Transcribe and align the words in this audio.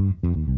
Mm-hmm. 0.00 0.57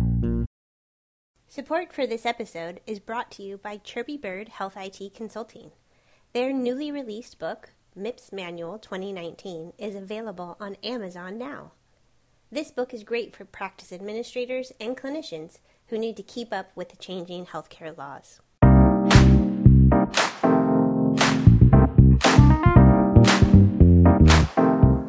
Support 1.53 1.91
for 1.91 2.07
this 2.07 2.25
episode 2.25 2.79
is 2.87 3.01
brought 3.01 3.29
to 3.31 3.43
you 3.43 3.57
by 3.57 3.75
Chirpy 3.75 4.15
Bird 4.15 4.47
Health 4.47 4.77
IT 4.77 5.13
Consulting. 5.13 5.71
Their 6.31 6.53
newly 6.53 6.93
released 6.93 7.39
book, 7.39 7.71
MIPS 7.93 8.31
Manual 8.31 8.79
2019, 8.79 9.73
is 9.77 9.93
available 9.93 10.55
on 10.61 10.77
Amazon 10.81 11.37
now. 11.37 11.73
This 12.49 12.71
book 12.71 12.93
is 12.93 13.03
great 13.03 13.35
for 13.35 13.43
practice 13.43 13.91
administrators 13.91 14.71
and 14.79 14.95
clinicians 14.95 15.59
who 15.87 15.97
need 15.97 16.15
to 16.15 16.23
keep 16.23 16.53
up 16.53 16.71
with 16.73 16.87
the 16.87 16.95
changing 16.95 17.47
healthcare 17.47 17.97
laws. 17.97 18.39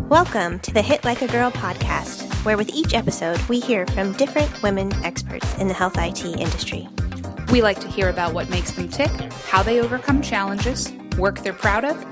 Welcome 0.08 0.58
to 0.58 0.74
the 0.74 0.82
Hit 0.82 1.04
Like 1.04 1.22
a 1.22 1.28
Girl 1.28 1.52
podcast, 1.52 2.21
where 2.42 2.56
with 2.56 2.70
each 2.70 2.94
episode 2.94 3.40
we 3.42 3.60
hear 3.60 3.86
from 3.88 4.12
different 4.14 4.62
women 4.62 4.92
experts 5.04 5.56
in 5.58 5.68
the 5.68 5.74
health 5.74 5.96
IT 5.96 6.24
industry. 6.24 6.88
We 7.52 7.62
like 7.62 7.80
to 7.80 7.88
hear 7.88 8.08
about 8.08 8.34
what 8.34 8.50
makes 8.50 8.72
them 8.72 8.88
tick, 8.88 9.10
how 9.46 9.62
they 9.62 9.80
overcome 9.80 10.22
challenges, 10.22 10.92
work 11.16 11.40
they're 11.40 11.52
proud 11.52 11.84
of, 11.84 12.02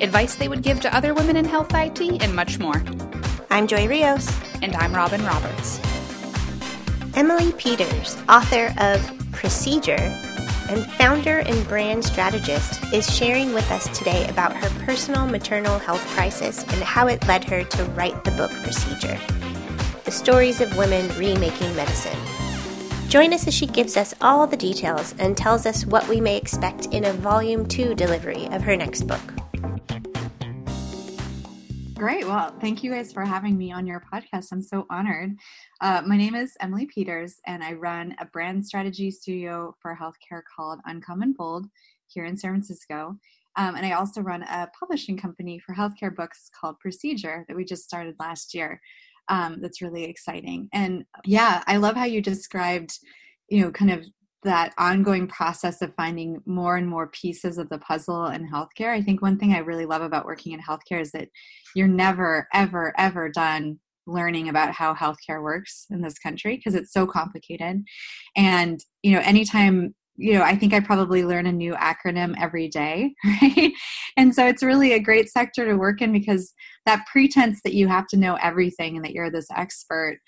advice 0.00 0.36
they 0.36 0.48
would 0.48 0.62
give 0.62 0.80
to 0.80 0.94
other 0.94 1.14
women 1.14 1.36
in 1.36 1.44
health 1.44 1.74
IT, 1.74 2.00
and 2.22 2.34
much 2.34 2.58
more. 2.58 2.82
I'm 3.50 3.66
Joy 3.66 3.88
Rios. 3.88 4.30
And 4.62 4.76
I'm 4.76 4.92
Robin 4.92 5.24
Roberts. 5.24 5.80
Emily 7.16 7.52
Peters, 7.52 8.16
author 8.28 8.74
of 8.78 9.00
Procedure 9.32 9.94
and 10.68 10.86
founder 10.92 11.38
and 11.38 11.66
brand 11.66 12.04
strategist, 12.04 12.82
is 12.92 13.12
sharing 13.12 13.54
with 13.54 13.68
us 13.70 13.88
today 13.98 14.28
about 14.28 14.54
her 14.54 14.68
personal 14.84 15.26
maternal 15.26 15.78
health 15.78 16.06
crisis 16.08 16.62
and 16.64 16.82
how 16.82 17.06
it 17.06 17.26
led 17.26 17.42
her 17.44 17.64
to 17.64 17.84
write 17.86 18.22
the 18.24 18.30
book 18.32 18.50
Procedure 18.62 19.18
The 20.10 20.16
Stories 20.16 20.60
of 20.60 20.76
Women 20.76 21.06
Remaking 21.16 21.76
Medicine. 21.76 22.18
Join 23.08 23.32
us 23.32 23.46
as 23.46 23.54
she 23.54 23.66
gives 23.66 23.96
us 23.96 24.12
all 24.20 24.44
the 24.44 24.56
details 24.56 25.14
and 25.20 25.36
tells 25.36 25.66
us 25.66 25.86
what 25.86 26.08
we 26.08 26.20
may 26.20 26.36
expect 26.36 26.86
in 26.86 27.04
a 27.04 27.12
Volume 27.12 27.64
2 27.64 27.94
delivery 27.94 28.46
of 28.46 28.60
her 28.60 28.76
next 28.76 29.02
book. 29.02 29.20
Great. 31.94 32.26
Well, 32.26 32.52
thank 32.60 32.82
you 32.82 32.90
guys 32.90 33.12
for 33.12 33.24
having 33.24 33.56
me 33.56 33.70
on 33.70 33.86
your 33.86 34.02
podcast. 34.12 34.48
I'm 34.50 34.62
so 34.62 34.84
honored. 34.90 35.36
Uh, 35.80 36.02
my 36.04 36.16
name 36.16 36.34
is 36.34 36.56
Emily 36.58 36.86
Peters, 36.86 37.36
and 37.46 37.62
I 37.62 37.74
run 37.74 38.16
a 38.18 38.24
brand 38.24 38.66
strategy 38.66 39.12
studio 39.12 39.76
for 39.80 39.96
healthcare 39.96 40.42
called 40.56 40.80
Uncommon 40.86 41.34
Bold 41.34 41.68
here 42.08 42.24
in 42.24 42.36
San 42.36 42.50
Francisco. 42.50 43.16
Um, 43.56 43.76
and 43.76 43.86
I 43.86 43.92
also 43.92 44.20
run 44.22 44.42
a 44.42 44.68
publishing 44.78 45.16
company 45.16 45.58
for 45.58 45.74
healthcare 45.74 46.14
books 46.14 46.50
called 46.58 46.78
Procedure 46.80 47.44
that 47.46 47.56
we 47.56 47.64
just 47.64 47.84
started 47.84 48.14
last 48.18 48.54
year. 48.54 48.80
Um, 49.30 49.60
that's 49.62 49.80
really 49.80 50.04
exciting. 50.04 50.68
And 50.72 51.04
yeah, 51.24 51.62
I 51.66 51.76
love 51.78 51.96
how 51.96 52.04
you 52.04 52.20
described, 52.20 52.98
you 53.48 53.62
know, 53.62 53.70
kind 53.70 53.90
of 53.90 54.04
that 54.42 54.72
ongoing 54.78 55.26
process 55.28 55.82
of 55.82 55.94
finding 55.94 56.40
more 56.46 56.76
and 56.76 56.88
more 56.88 57.08
pieces 57.08 57.58
of 57.58 57.68
the 57.68 57.78
puzzle 57.78 58.26
in 58.26 58.50
healthcare. 58.50 58.90
I 58.90 59.02
think 59.02 59.22
one 59.22 59.38
thing 59.38 59.52
I 59.52 59.58
really 59.58 59.86
love 59.86 60.02
about 60.02 60.26
working 60.26 60.52
in 60.52 60.60
healthcare 60.60 61.00
is 61.00 61.12
that 61.12 61.28
you're 61.74 61.86
never, 61.86 62.48
ever, 62.52 62.92
ever 62.98 63.28
done 63.28 63.78
learning 64.06 64.48
about 64.48 64.72
how 64.72 64.94
healthcare 64.94 65.42
works 65.42 65.86
in 65.90 66.02
this 66.02 66.18
country 66.18 66.56
because 66.56 66.74
it's 66.74 66.92
so 66.92 67.06
complicated. 67.06 67.82
And, 68.36 68.80
you 69.02 69.12
know, 69.12 69.20
anytime 69.20 69.94
you 70.20 70.34
know, 70.34 70.42
I 70.42 70.54
think 70.54 70.74
I 70.74 70.80
probably 70.80 71.24
learn 71.24 71.46
a 71.46 71.52
new 71.52 71.74
acronym 71.74 72.34
every 72.38 72.68
day, 72.68 73.14
right? 73.42 73.72
And 74.16 74.34
so 74.34 74.46
it's 74.46 74.62
really 74.62 74.92
a 74.92 75.00
great 75.00 75.30
sector 75.30 75.64
to 75.64 75.74
work 75.74 76.02
in 76.02 76.12
because 76.12 76.52
that 76.84 77.06
pretense 77.10 77.60
that 77.64 77.74
you 77.74 77.88
have 77.88 78.06
to 78.08 78.16
know 78.16 78.36
everything 78.42 78.96
and 78.96 79.04
that 79.04 79.12
you're 79.12 79.30
this 79.30 79.48
expert 79.56 80.18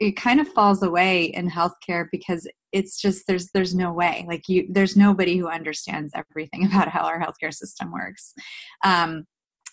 it 0.00 0.16
kind 0.16 0.40
of 0.40 0.48
falls 0.48 0.82
away 0.82 1.26
in 1.26 1.48
healthcare 1.48 2.06
because 2.10 2.48
it's 2.72 3.00
just 3.00 3.24
there's 3.28 3.50
there's 3.54 3.72
no 3.72 3.92
way 3.92 4.24
like 4.26 4.48
you 4.48 4.66
there's 4.68 4.96
nobody 4.96 5.36
who 5.36 5.48
understands 5.48 6.12
everything 6.16 6.66
about 6.66 6.88
how 6.88 7.02
our 7.02 7.20
healthcare 7.20 7.54
system 7.54 7.92
works 7.92 8.34
um, 8.84 9.24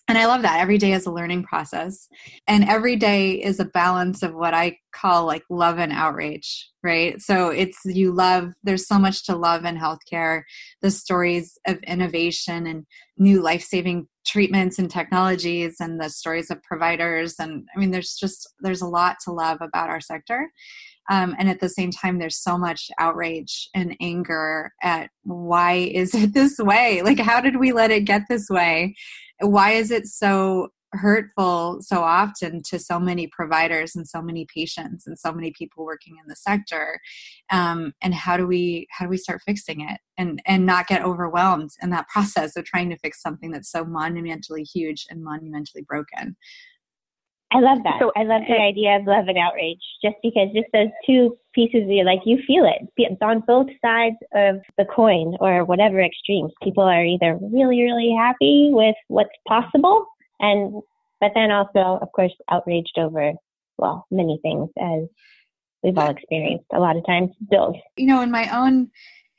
and 0.09 0.17
i 0.17 0.25
love 0.25 0.41
that. 0.41 0.59
Every 0.59 0.77
day 0.77 0.91
is 0.91 1.05
a 1.05 1.11
learning 1.11 1.43
process. 1.43 2.09
And 2.47 2.67
every 2.67 2.97
day 2.97 3.33
is 3.33 3.59
a 3.59 3.65
balance 3.65 4.23
of 4.23 4.33
what 4.33 4.53
i 4.53 4.77
call 4.91 5.25
like 5.25 5.43
love 5.49 5.77
and 5.77 5.93
outrage 5.93 6.69
right? 6.83 7.21
So 7.21 7.49
it's 7.49 7.79
you 7.85 8.11
love 8.11 8.53
there's 8.63 8.87
so 8.87 8.97
much 8.97 9.25
to 9.25 9.35
love 9.35 9.65
in 9.65 9.77
healthcare. 9.77 10.43
The 10.81 10.91
stories 10.91 11.57
of 11.67 11.77
innovation 11.83 12.67
and 12.67 12.85
new 13.17 13.41
life-saving 13.41 14.07
treatments 14.25 14.79
and 14.79 14.89
technologies 14.89 15.77
and 15.79 15.99
the 15.99 16.09
stories 16.09 16.49
of 16.49 16.63
providers. 16.63 17.35
And 17.39 17.67
i 17.75 17.79
mean 17.79 17.91
there's 17.91 18.15
just 18.15 18.47
there's 18.61 18.81
a 18.81 18.87
lot 18.87 19.17
to 19.25 19.31
love 19.31 19.57
about 19.61 19.89
our 19.89 20.01
sector. 20.01 20.51
Um, 21.11 21.35
and 21.39 21.49
at 21.49 21.59
the 21.59 21.69
same 21.69 21.89
time 21.91 22.19
there's 22.19 22.37
so 22.37 22.57
much 22.57 22.91
outrage 22.99 23.67
and 23.73 23.97
anger 23.99 24.71
at 24.83 25.09
why 25.23 25.73
is 25.73 26.13
it 26.13 26.33
this 26.33 26.57
way? 26.59 27.01
Like 27.01 27.19
how 27.19 27.41
did 27.41 27.59
we 27.59 27.73
let 27.73 27.91
it 27.91 28.05
get 28.05 28.23
this 28.29 28.47
way 28.49 28.95
why 29.41 29.71
is 29.71 29.91
it 29.91 30.07
so 30.07 30.69
hurtful 30.93 31.77
so 31.81 32.01
often 32.01 32.63
to 32.63 32.79
so 32.79 32.99
many 32.99 33.27
providers 33.27 33.95
and 33.95 34.07
so 34.07 34.23
many 34.23 34.47
patients 34.51 35.05
and 35.05 35.19
so 35.19 35.31
many 35.31 35.51
people 35.51 35.85
working 35.85 36.15
in 36.21 36.27
the 36.27 36.35
sector? 36.35 36.99
Um, 37.51 37.93
and 38.01 38.13
how 38.13 38.37
do 38.37 38.47
we 38.47 38.87
how 38.91 39.05
do 39.05 39.09
we 39.09 39.17
start 39.17 39.41
fixing 39.45 39.81
it 39.81 39.99
and 40.17 40.41
and 40.45 40.65
not 40.65 40.87
get 40.87 41.03
overwhelmed 41.03 41.71
in 41.81 41.89
that 41.91 42.07
process 42.09 42.55
of 42.55 42.65
trying 42.65 42.89
to 42.89 42.97
fix 42.97 43.21
something 43.21 43.51
that's 43.51 43.71
so 43.71 43.85
monumentally 43.85 44.63
huge 44.63 45.05
and 45.09 45.23
monumentally 45.23 45.83
broken 45.87 46.35
I 47.51 47.59
love 47.59 47.79
that. 47.83 47.97
So, 47.99 48.11
I 48.15 48.23
love 48.23 48.43
the 48.47 48.55
eh, 48.55 48.61
idea 48.61 48.97
of 48.97 49.05
love 49.05 49.27
and 49.27 49.37
outrage, 49.37 49.81
just 50.03 50.15
because 50.21 50.49
just 50.53 50.67
those 50.71 50.89
two 51.05 51.35
pieces, 51.53 51.83
of 51.83 51.89
you 51.89 52.03
like 52.03 52.19
you 52.25 52.37
feel 52.45 52.65
it 52.65 52.87
it's 52.97 53.21
on 53.21 53.43
both 53.47 53.67
sides 53.83 54.17
of 54.33 54.57
the 54.77 54.85
coin 54.85 55.35
or 55.39 55.65
whatever 55.65 55.99
extremes. 55.99 56.51
People 56.61 56.83
are 56.83 57.03
either 57.03 57.39
really, 57.41 57.81
really 57.81 58.15
happy 58.15 58.69
with 58.71 58.95
what's 59.07 59.29
possible, 59.47 60.05
and 60.39 60.81
but 61.19 61.31
then 61.33 61.49
also, 61.51 61.99
of 62.01 62.11
course, 62.11 62.33
outraged 62.51 62.97
over 62.97 63.33
well 63.77 64.05
many 64.11 64.39
things 64.43 64.69
as 64.79 65.07
we've 65.81 65.97
all 65.97 66.11
experienced 66.11 66.65
a 66.73 66.79
lot 66.79 66.97
of 66.97 67.05
times. 67.05 67.31
Bills. 67.49 67.75
You 67.97 68.07
know, 68.07 68.21
in 68.21 68.31
my 68.31 68.47
own 68.55 68.91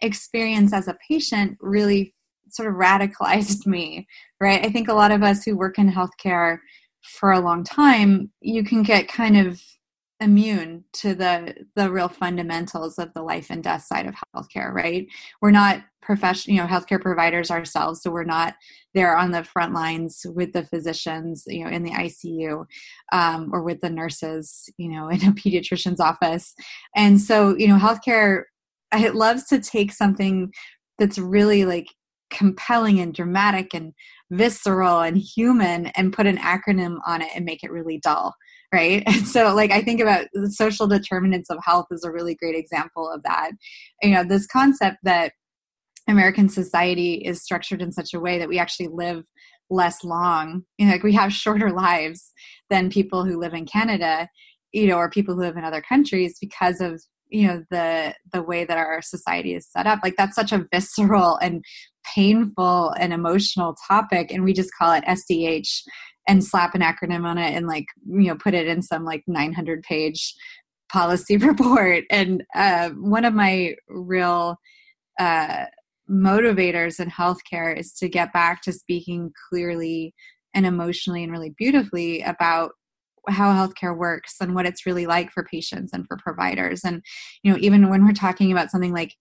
experience 0.02 0.72
as 0.72 0.88
a 0.88 0.96
patient, 1.08 1.58
really 1.60 2.14
sort 2.48 2.68
of 2.68 2.74
radicalized 2.74 3.66
me. 3.68 4.06
Right. 4.40 4.64
I 4.64 4.70
think 4.70 4.88
a 4.88 4.94
lot 4.94 5.12
of 5.12 5.22
us 5.22 5.44
who 5.44 5.56
work 5.56 5.78
in 5.78 5.92
healthcare 5.92 6.58
for 7.02 7.32
a 7.32 7.40
long 7.40 7.64
time, 7.64 8.30
you 8.40 8.64
can 8.64 8.82
get 8.82 9.08
kind 9.08 9.36
of 9.36 9.60
immune 10.20 10.84
to 10.92 11.14
the 11.14 11.54
the 11.76 11.90
real 11.90 12.08
fundamentals 12.08 12.98
of 12.98 13.12
the 13.14 13.22
life 13.22 13.46
and 13.48 13.64
death 13.64 13.82
side 13.82 14.06
of 14.06 14.14
healthcare 14.36 14.72
right? 14.72 15.06
We're 15.40 15.50
not 15.50 15.82
professional 16.02 16.56
you 16.56 16.62
know 16.62 16.68
healthcare 16.68 17.00
providers 17.00 17.50
ourselves 17.50 18.02
so 18.02 18.10
we're 18.10 18.24
not 18.24 18.54
there 18.94 19.16
on 19.16 19.30
the 19.30 19.44
front 19.44 19.72
lines 19.74 20.26
with 20.34 20.52
the 20.52 20.64
physicians 20.64 21.44
you 21.46 21.64
know 21.64 21.70
in 21.70 21.84
the 21.84 21.90
icu 21.90 22.64
um, 23.12 23.50
or 23.52 23.62
with 23.62 23.80
the 23.80 23.90
nurses 23.90 24.68
you 24.76 24.88
know 24.88 25.08
in 25.08 25.22
a 25.26 25.32
pediatrician's 25.32 26.00
office. 26.00 26.54
And 26.94 27.20
so 27.20 27.56
you 27.56 27.68
know 27.68 27.78
healthcare 27.78 28.44
it 28.92 29.14
loves 29.14 29.44
to 29.44 29.60
take 29.60 29.92
something 29.92 30.52
that's 30.98 31.18
really 31.18 31.64
like 31.64 31.86
compelling 32.30 33.00
and 33.00 33.14
dramatic 33.14 33.74
and 33.74 33.92
visceral 34.30 35.00
and 35.00 35.18
human 35.18 35.86
and 35.88 36.12
put 36.12 36.26
an 36.26 36.38
acronym 36.38 36.98
on 37.06 37.22
it 37.22 37.28
and 37.34 37.44
make 37.44 37.62
it 37.62 37.70
really 37.70 37.98
dull 37.98 38.34
right? 38.72 39.02
And 39.06 39.26
so 39.26 39.54
like 39.54 39.70
i 39.70 39.82
think 39.82 40.00
about 40.00 40.26
the 40.32 40.50
social 40.50 40.86
determinants 40.86 41.50
of 41.50 41.58
health 41.64 41.86
is 41.90 42.04
a 42.04 42.10
really 42.10 42.34
great 42.34 42.56
example 42.56 43.10
of 43.10 43.22
that. 43.24 43.52
You 44.02 44.10
know 44.10 44.24
this 44.24 44.46
concept 44.46 44.98
that 45.02 45.32
american 46.08 46.48
society 46.48 47.14
is 47.14 47.42
structured 47.42 47.82
in 47.82 47.92
such 47.92 48.14
a 48.14 48.20
way 48.20 48.38
that 48.38 48.48
we 48.48 48.58
actually 48.58 48.88
live 48.88 49.22
less 49.68 50.02
long 50.02 50.62
you 50.78 50.86
know 50.86 50.92
like 50.92 51.02
we 51.02 51.12
have 51.12 51.32
shorter 51.42 51.70
lives 51.70 52.32
than 52.70 52.90
people 52.90 53.24
who 53.24 53.38
live 53.38 53.54
in 53.54 53.66
canada 53.66 54.28
you 54.72 54.86
know 54.86 54.96
or 54.96 55.10
people 55.10 55.34
who 55.34 55.42
live 55.42 55.56
in 55.56 55.64
other 55.64 55.82
countries 55.82 56.36
because 56.40 56.80
of 56.80 57.00
you 57.30 57.46
know 57.46 57.62
the 57.70 58.14
the 58.32 58.42
way 58.42 58.64
that 58.64 58.78
our 58.78 59.00
society 59.02 59.54
is 59.54 59.68
set 59.70 59.86
up 59.86 60.00
like 60.02 60.14
that's 60.16 60.34
such 60.34 60.52
a 60.52 60.66
visceral 60.72 61.36
and 61.36 61.64
painful 62.14 62.90
and 62.98 63.12
emotional 63.12 63.76
topic 63.88 64.32
and 64.32 64.44
we 64.44 64.52
just 64.52 64.70
call 64.78 64.92
it 64.92 65.04
sdh 65.04 65.82
and 66.28 66.44
slap 66.44 66.74
an 66.74 66.80
acronym 66.80 67.24
on 67.24 67.38
it 67.38 67.54
and 67.54 67.66
like 67.66 67.86
you 68.06 68.28
know 68.28 68.36
put 68.36 68.54
it 68.54 68.66
in 68.66 68.82
some 68.82 69.04
like 69.04 69.22
900 69.26 69.82
page 69.82 70.34
policy 70.90 71.36
report. 71.38 72.04
And 72.10 72.44
uh, 72.54 72.90
one 72.90 73.24
of 73.24 73.34
my 73.34 73.74
real 73.88 74.56
uh, 75.18 75.66
motivators 76.10 77.00
in 77.00 77.10
healthcare 77.10 77.76
is 77.76 77.92
to 77.94 78.08
get 78.08 78.32
back 78.32 78.62
to 78.62 78.72
speaking 78.72 79.32
clearly 79.48 80.14
and 80.54 80.66
emotionally 80.66 81.22
and 81.22 81.32
really 81.32 81.54
beautifully 81.56 82.22
about 82.22 82.72
how 83.28 83.52
healthcare 83.52 83.96
works 83.96 84.36
and 84.40 84.54
what 84.54 84.66
it's 84.66 84.86
really 84.86 85.06
like 85.06 85.30
for 85.30 85.44
patients 85.44 85.92
and 85.92 86.06
for 86.06 86.16
providers. 86.16 86.82
And 86.84 87.02
you 87.42 87.52
know 87.52 87.58
even 87.60 87.88
when 87.88 88.04
we're 88.04 88.12
talking 88.12 88.52
about 88.52 88.70
something 88.70 88.92
like 88.92 89.14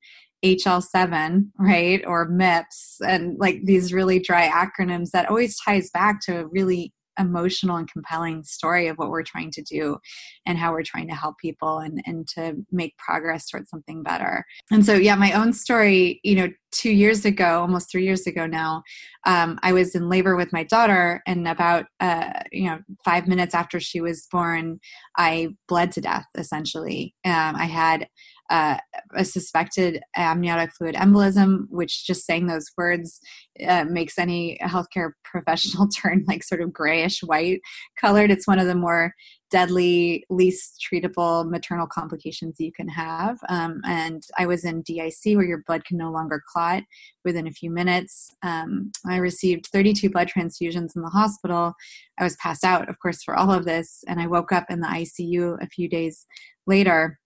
HL7, 0.44 1.50
right, 1.60 2.01
or 2.06 2.30
MIPS, 2.30 3.01
and 3.06 3.38
like 3.40 3.62
these 3.66 3.92
really 3.92 4.19
dry 4.19 4.48
acronyms 4.48 5.12
that 5.12 5.30
always 5.30 5.60
ties 5.60 5.90
back 5.90 6.22
to 6.22 6.40
a 6.40 6.48
really 6.48 6.94
emotional 7.19 7.75
and 7.75 7.92
compelling 7.92 8.44
story 8.44 8.88
of 8.88 8.98
what 8.98 9.10
we're 9.10 9.24
trying 9.24 9.51
to 9.51 9.62
do 9.62 9.98
and 10.45 10.57
how 10.57 10.71
we're 10.71 10.83
trying 10.83 11.07
to 11.07 11.16
help 11.16 11.38
people 11.38 11.80
and, 11.80 12.01
and 12.06 12.27
to 12.30 12.56
make 12.71 12.98
progress 12.98 13.50
towards 13.50 13.69
something 13.69 14.04
better. 14.04 14.45
And 14.71 14.86
so, 14.86 14.94
yeah, 14.94 15.16
my 15.16 15.33
own 15.33 15.54
story, 15.54 16.19
you 16.24 16.36
know, 16.36 16.50
two 16.71 16.92
years 16.92 17.25
ago, 17.25 17.60
almost 17.62 17.92
three 17.92 18.04
years 18.06 18.27
ago 18.27 18.45
now, 18.45 18.83
um, 19.25 19.60
I 19.63 19.74
was 19.74 19.95
in 19.95 20.07
labor 20.07 20.36
with 20.36 20.54
my 20.54 20.63
daughter, 20.63 21.21
and 21.27 21.48
about, 21.48 21.86
uh, 22.00 22.31
you 22.51 22.69
know, 22.69 22.80
five 23.04 23.27
minutes 23.27 23.54
after 23.54 23.80
she 23.80 24.01
was 24.01 24.27
born, 24.31 24.80
I 25.18 25.50
bled 25.68 25.92
to 25.94 26.01
death 26.01 26.25
essentially. 26.38 27.16
Um, 27.25 27.56
I 27.56 27.66
had 27.66 28.07
uh, 28.50 28.78
a 29.16 29.24
suspected 29.24 30.01
amniotic 30.16 30.72
fluid 30.74 30.96
embolism, 30.96 31.66
which 31.69 32.06
just 32.06 32.25
saying 32.25 32.48
those 32.48 32.72
words 32.78 33.19
uh, 33.68 33.86
makes 33.86 34.18
any 34.18 34.57
healthcare 34.62 35.12
professional 35.24 35.88
turn 35.88 36.25
like 36.28 36.44
sort 36.44 36.62
of 36.62 36.74
grayish 36.74 37.22
white 37.22 37.62
colored. 38.00 38.31
It's 38.31 38.48
one 38.48 38.60
of 38.60 38.68
the 38.68 38.75
more 38.75 39.13
deadly, 39.51 40.24
least 40.30 40.84
treatable 40.92 41.50
maternal 41.50 41.88
complications 41.88 42.60
you 42.60 42.72
can 42.72 42.88
have. 42.88 43.40
Um, 43.50 43.81
and 43.86 44.24
I 44.38 44.46
was 44.46 44.63
in 44.63 44.84
DIC 44.84 45.36
where 45.36 45.45
your 45.45 45.63
blood 45.66 45.86
can 45.86 45.98
no 45.98 46.12
longer 46.12 46.42
clot 46.52 46.84
within 47.25 47.48
a 47.48 47.52
few 47.52 47.72
minutes. 47.72 48.31
Um, 48.44 48.92
I 49.07 49.18
received 49.18 49.68
32 49.68 50.10
blood 50.10 50.30
transfusions 50.30 50.95
in 50.95 51.02
the 51.02 51.10
hospital. 51.10 51.74
I 52.19 52.24
was 52.24 52.36
passed 52.38 52.63
out, 52.63 52.90
of 52.90 53.00
course, 53.00 53.24
for 53.24 53.36
all 53.36 53.52
of 53.52 53.66
this. 53.66 54.04
And 54.07 54.19
I 54.19 54.28
woke 54.28 54.52
up 54.52 54.66
in 54.69 54.81
the 54.81 54.88
ICU 54.88 55.62
a 55.62 55.68
few 55.68 55.90
days 55.90 56.25
later 56.68 57.19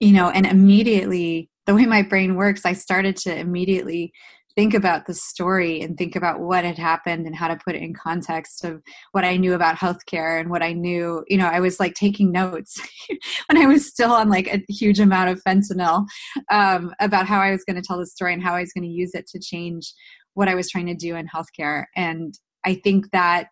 you 0.00 0.12
know, 0.12 0.30
and 0.30 0.46
immediately 0.46 1.50
the 1.66 1.74
way 1.74 1.86
my 1.86 2.02
brain 2.02 2.36
works, 2.36 2.64
I 2.64 2.72
started 2.74 3.16
to 3.18 3.36
immediately 3.36 4.12
think 4.56 4.72
about 4.72 5.06
the 5.06 5.12
story 5.12 5.82
and 5.82 5.98
think 5.98 6.16
about 6.16 6.40
what 6.40 6.64
had 6.64 6.78
happened 6.78 7.26
and 7.26 7.36
how 7.36 7.46
to 7.46 7.58
put 7.62 7.74
it 7.74 7.82
in 7.82 7.92
context 7.92 8.64
of 8.64 8.82
what 9.12 9.24
I 9.24 9.36
knew 9.36 9.52
about 9.52 9.76
healthcare 9.76 10.40
and 10.40 10.48
what 10.48 10.62
I 10.62 10.72
knew. 10.72 11.22
You 11.28 11.36
know, 11.36 11.46
I 11.46 11.60
was 11.60 11.78
like 11.78 11.94
taking 11.94 12.32
notes 12.32 12.80
when 13.48 13.62
I 13.62 13.66
was 13.66 13.86
still 13.86 14.12
on 14.12 14.30
like 14.30 14.46
a 14.48 14.64
huge 14.72 14.98
amount 14.98 15.28
of 15.28 15.42
fentanyl 15.46 16.06
um, 16.50 16.94
about 17.00 17.26
how 17.26 17.40
I 17.40 17.50
was 17.50 17.64
going 17.64 17.76
to 17.76 17.86
tell 17.86 17.98
the 17.98 18.06
story 18.06 18.32
and 18.32 18.42
how 18.42 18.54
I 18.54 18.60
was 18.60 18.72
going 18.72 18.84
to 18.84 18.88
use 18.88 19.14
it 19.14 19.26
to 19.28 19.38
change 19.38 19.92
what 20.32 20.48
I 20.48 20.54
was 20.54 20.70
trying 20.70 20.86
to 20.86 20.94
do 20.94 21.16
in 21.16 21.28
healthcare. 21.28 21.84
And 21.94 22.34
I 22.64 22.74
think 22.74 23.10
that 23.12 23.48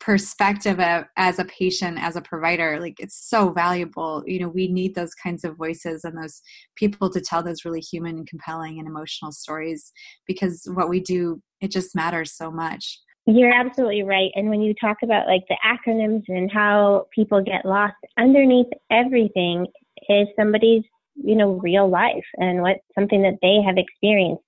perspective 0.00 0.80
of, 0.80 1.04
as 1.16 1.38
a 1.38 1.44
patient 1.46 1.98
as 1.98 2.16
a 2.16 2.20
provider 2.20 2.78
like 2.78 2.96
it's 2.98 3.28
so 3.28 3.50
valuable. 3.50 4.22
You 4.26 4.40
know 4.40 4.48
we 4.48 4.68
need 4.68 4.94
those 4.94 5.14
kinds 5.14 5.44
of 5.44 5.56
voices 5.56 6.04
and 6.04 6.16
those 6.16 6.42
people 6.76 7.10
to 7.10 7.20
tell 7.20 7.42
those 7.42 7.64
really 7.64 7.80
human 7.80 8.18
and 8.18 8.26
compelling 8.26 8.78
and 8.78 8.88
emotional 8.88 9.32
stories 9.32 9.92
because 10.26 10.68
what 10.74 10.88
we 10.88 11.00
do 11.00 11.40
it 11.60 11.70
just 11.70 11.94
matters 11.94 12.32
so 12.32 12.50
much. 12.50 13.00
You're 13.26 13.52
absolutely 13.52 14.02
right. 14.02 14.30
And 14.34 14.50
when 14.50 14.60
you 14.60 14.74
talk 14.78 14.98
about 15.02 15.26
like 15.26 15.44
the 15.48 15.56
acronyms 15.64 16.24
and 16.28 16.52
how 16.52 17.06
people 17.14 17.42
get 17.42 17.64
lost 17.64 17.94
underneath 18.18 18.66
everything 18.90 19.66
is 20.10 20.28
somebody's 20.38 20.82
you 21.16 21.36
know 21.36 21.52
real 21.62 21.88
life 21.88 22.26
and 22.38 22.60
what 22.60 22.78
something 22.94 23.22
that 23.22 23.38
they 23.40 23.62
have 23.66 23.78
experienced. 23.78 24.42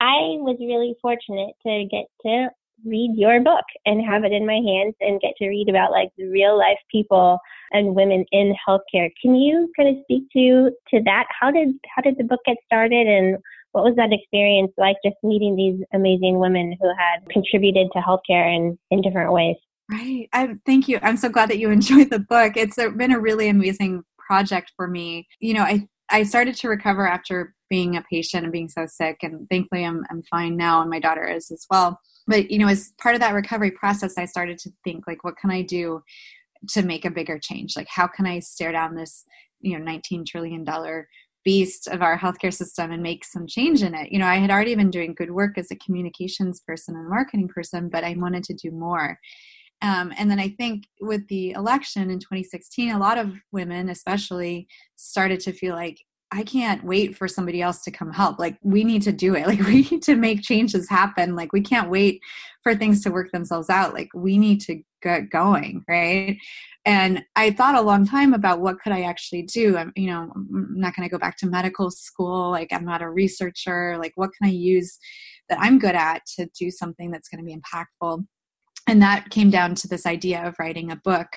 I 0.00 0.36
was 0.40 0.56
really 0.60 0.94
fortunate 1.00 1.54
to 1.66 1.86
get 1.90 2.06
to 2.26 2.48
read 2.84 3.12
your 3.16 3.40
book 3.40 3.64
and 3.86 4.04
have 4.04 4.24
it 4.24 4.32
in 4.32 4.46
my 4.46 4.54
hands 4.54 4.94
and 5.00 5.20
get 5.20 5.34
to 5.38 5.48
read 5.48 5.68
about 5.68 5.90
like 5.90 6.10
the 6.16 6.26
real 6.26 6.58
life 6.58 6.78
people 6.90 7.38
and 7.72 7.94
women 7.94 8.24
in 8.32 8.54
healthcare. 8.68 9.10
Can 9.20 9.34
you 9.34 9.70
kind 9.76 9.88
of 9.88 10.02
speak 10.02 10.24
to 10.32 10.70
to 10.88 11.02
that? 11.04 11.26
How 11.38 11.50
did 11.50 11.68
how 11.94 12.02
did 12.02 12.18
the 12.18 12.24
book 12.24 12.40
get 12.46 12.56
started 12.66 13.06
and 13.06 13.38
what 13.72 13.84
was 13.84 13.94
that 13.96 14.12
experience 14.12 14.72
like 14.76 14.96
just 15.04 15.16
meeting 15.22 15.56
these 15.56 15.84
amazing 15.92 16.38
women 16.38 16.76
who 16.80 16.88
had 16.88 17.28
contributed 17.30 17.88
to 17.92 18.00
healthcare 18.00 18.54
in, 18.54 18.78
in 18.90 19.00
different 19.00 19.32
ways? 19.32 19.56
Right. 19.90 20.28
I, 20.32 20.54
thank 20.66 20.88
you. 20.88 20.98
I'm 21.02 21.16
so 21.16 21.28
glad 21.28 21.50
that 21.50 21.58
you 21.58 21.70
enjoyed 21.70 22.10
the 22.10 22.18
book. 22.18 22.56
It's 22.56 22.78
a, 22.78 22.90
been 22.90 23.12
a 23.12 23.20
really 23.20 23.48
amazing 23.48 24.02
project 24.18 24.72
for 24.76 24.88
me. 24.88 25.28
You 25.40 25.54
know, 25.54 25.62
I 25.62 25.86
I 26.12 26.24
started 26.24 26.56
to 26.56 26.68
recover 26.68 27.06
after 27.06 27.54
being 27.68 27.96
a 27.96 28.02
patient 28.10 28.42
and 28.42 28.52
being 28.52 28.68
so 28.68 28.86
sick, 28.86 29.18
and 29.22 29.48
thankfully 29.48 29.84
I'm 29.84 30.04
I'm 30.10 30.22
fine 30.24 30.56
now, 30.56 30.80
and 30.80 30.90
my 30.90 30.98
daughter 30.98 31.26
is 31.28 31.50
as 31.50 31.66
well 31.70 32.00
but 32.30 32.50
you 32.50 32.58
know 32.58 32.68
as 32.68 32.94
part 32.98 33.14
of 33.14 33.20
that 33.20 33.34
recovery 33.34 33.70
process 33.70 34.16
i 34.16 34.24
started 34.24 34.56
to 34.56 34.70
think 34.84 35.06
like 35.06 35.22
what 35.24 35.36
can 35.36 35.50
i 35.50 35.60
do 35.60 36.02
to 36.68 36.82
make 36.82 37.04
a 37.04 37.10
bigger 37.10 37.38
change? 37.38 37.76
Like 37.76 37.88
how 37.88 38.06
can 38.06 38.26
i 38.26 38.38
stare 38.38 38.72
down 38.72 38.94
this 38.94 39.24
you 39.60 39.78
know 39.78 39.84
19 39.84 40.24
trillion 40.24 40.64
dollar 40.64 41.08
beast 41.44 41.88
of 41.88 42.02
our 42.02 42.18
healthcare 42.18 42.52
system 42.52 42.92
and 42.92 43.02
make 43.02 43.24
some 43.24 43.46
change 43.46 43.82
in 43.82 43.94
it? 43.94 44.12
You 44.12 44.18
know 44.18 44.26
i 44.26 44.36
had 44.36 44.50
already 44.50 44.74
been 44.74 44.90
doing 44.90 45.14
good 45.14 45.30
work 45.30 45.58
as 45.58 45.70
a 45.70 45.76
communications 45.76 46.60
person 46.60 46.96
and 46.96 47.08
marketing 47.08 47.48
person 47.48 47.88
but 47.88 48.04
i 48.04 48.14
wanted 48.16 48.44
to 48.44 48.54
do 48.54 48.70
more. 48.70 49.18
Um, 49.82 50.12
and 50.18 50.30
then 50.30 50.38
I 50.38 50.50
think 50.50 50.84
with 51.00 51.26
the 51.28 51.52
election 51.52 52.10
in 52.10 52.18
2016, 52.18 52.90
a 52.90 52.98
lot 52.98 53.16
of 53.16 53.32
women, 53.50 53.88
especially, 53.88 54.68
started 54.96 55.40
to 55.40 55.54
feel 55.54 55.74
like 55.74 55.96
I 56.32 56.44
can't 56.44 56.84
wait 56.84 57.16
for 57.16 57.26
somebody 57.26 57.60
else 57.60 57.82
to 57.82 57.90
come 57.90 58.12
help. 58.12 58.38
Like, 58.38 58.56
we 58.62 58.84
need 58.84 59.02
to 59.02 59.12
do 59.12 59.34
it. 59.34 59.46
Like, 59.50 59.60
we 59.60 59.82
need 59.90 60.02
to 60.02 60.14
make 60.14 60.42
changes 60.42 60.88
happen. 60.88 61.34
Like, 61.34 61.52
we 61.52 61.60
can't 61.60 61.90
wait 61.90 62.20
for 62.62 62.74
things 62.74 63.02
to 63.02 63.10
work 63.10 63.32
themselves 63.32 63.68
out. 63.68 63.94
Like, 63.94 64.08
we 64.14 64.38
need 64.38 64.60
to 64.62 64.80
get 65.02 65.30
going, 65.30 65.84
right? 65.88 66.36
And 66.84 67.24
I 67.34 67.50
thought 67.50 67.74
a 67.74 67.80
long 67.80 68.06
time 68.06 68.32
about 68.32 68.60
what 68.60 68.78
could 68.80 68.92
I 68.92 69.02
actually 69.02 69.42
do. 69.42 69.76
I'm, 69.76 69.92
you 69.96 70.06
know, 70.06 70.30
I'm 70.34 70.68
not 70.76 70.94
going 70.94 71.08
to 71.08 71.12
go 71.12 71.18
back 71.18 71.36
to 71.38 71.46
medical 71.46 71.90
school. 71.90 72.50
Like, 72.50 72.72
I'm 72.72 72.84
not 72.84 73.02
a 73.02 73.10
researcher. 73.10 73.98
Like, 73.98 74.12
what 74.14 74.30
can 74.38 74.48
I 74.48 74.52
use 74.52 74.98
that 75.48 75.58
I'm 75.60 75.78
good 75.78 75.96
at 75.96 76.22
to 76.36 76.48
do 76.58 76.70
something 76.70 77.10
that's 77.10 77.28
going 77.28 77.44
to 77.44 77.44
be 77.44 77.56
impactful? 77.56 78.24
And 78.90 79.00
that 79.02 79.30
came 79.30 79.50
down 79.50 79.76
to 79.76 79.86
this 79.86 80.04
idea 80.04 80.44
of 80.44 80.56
writing 80.58 80.90
a 80.90 80.96
book 80.96 81.28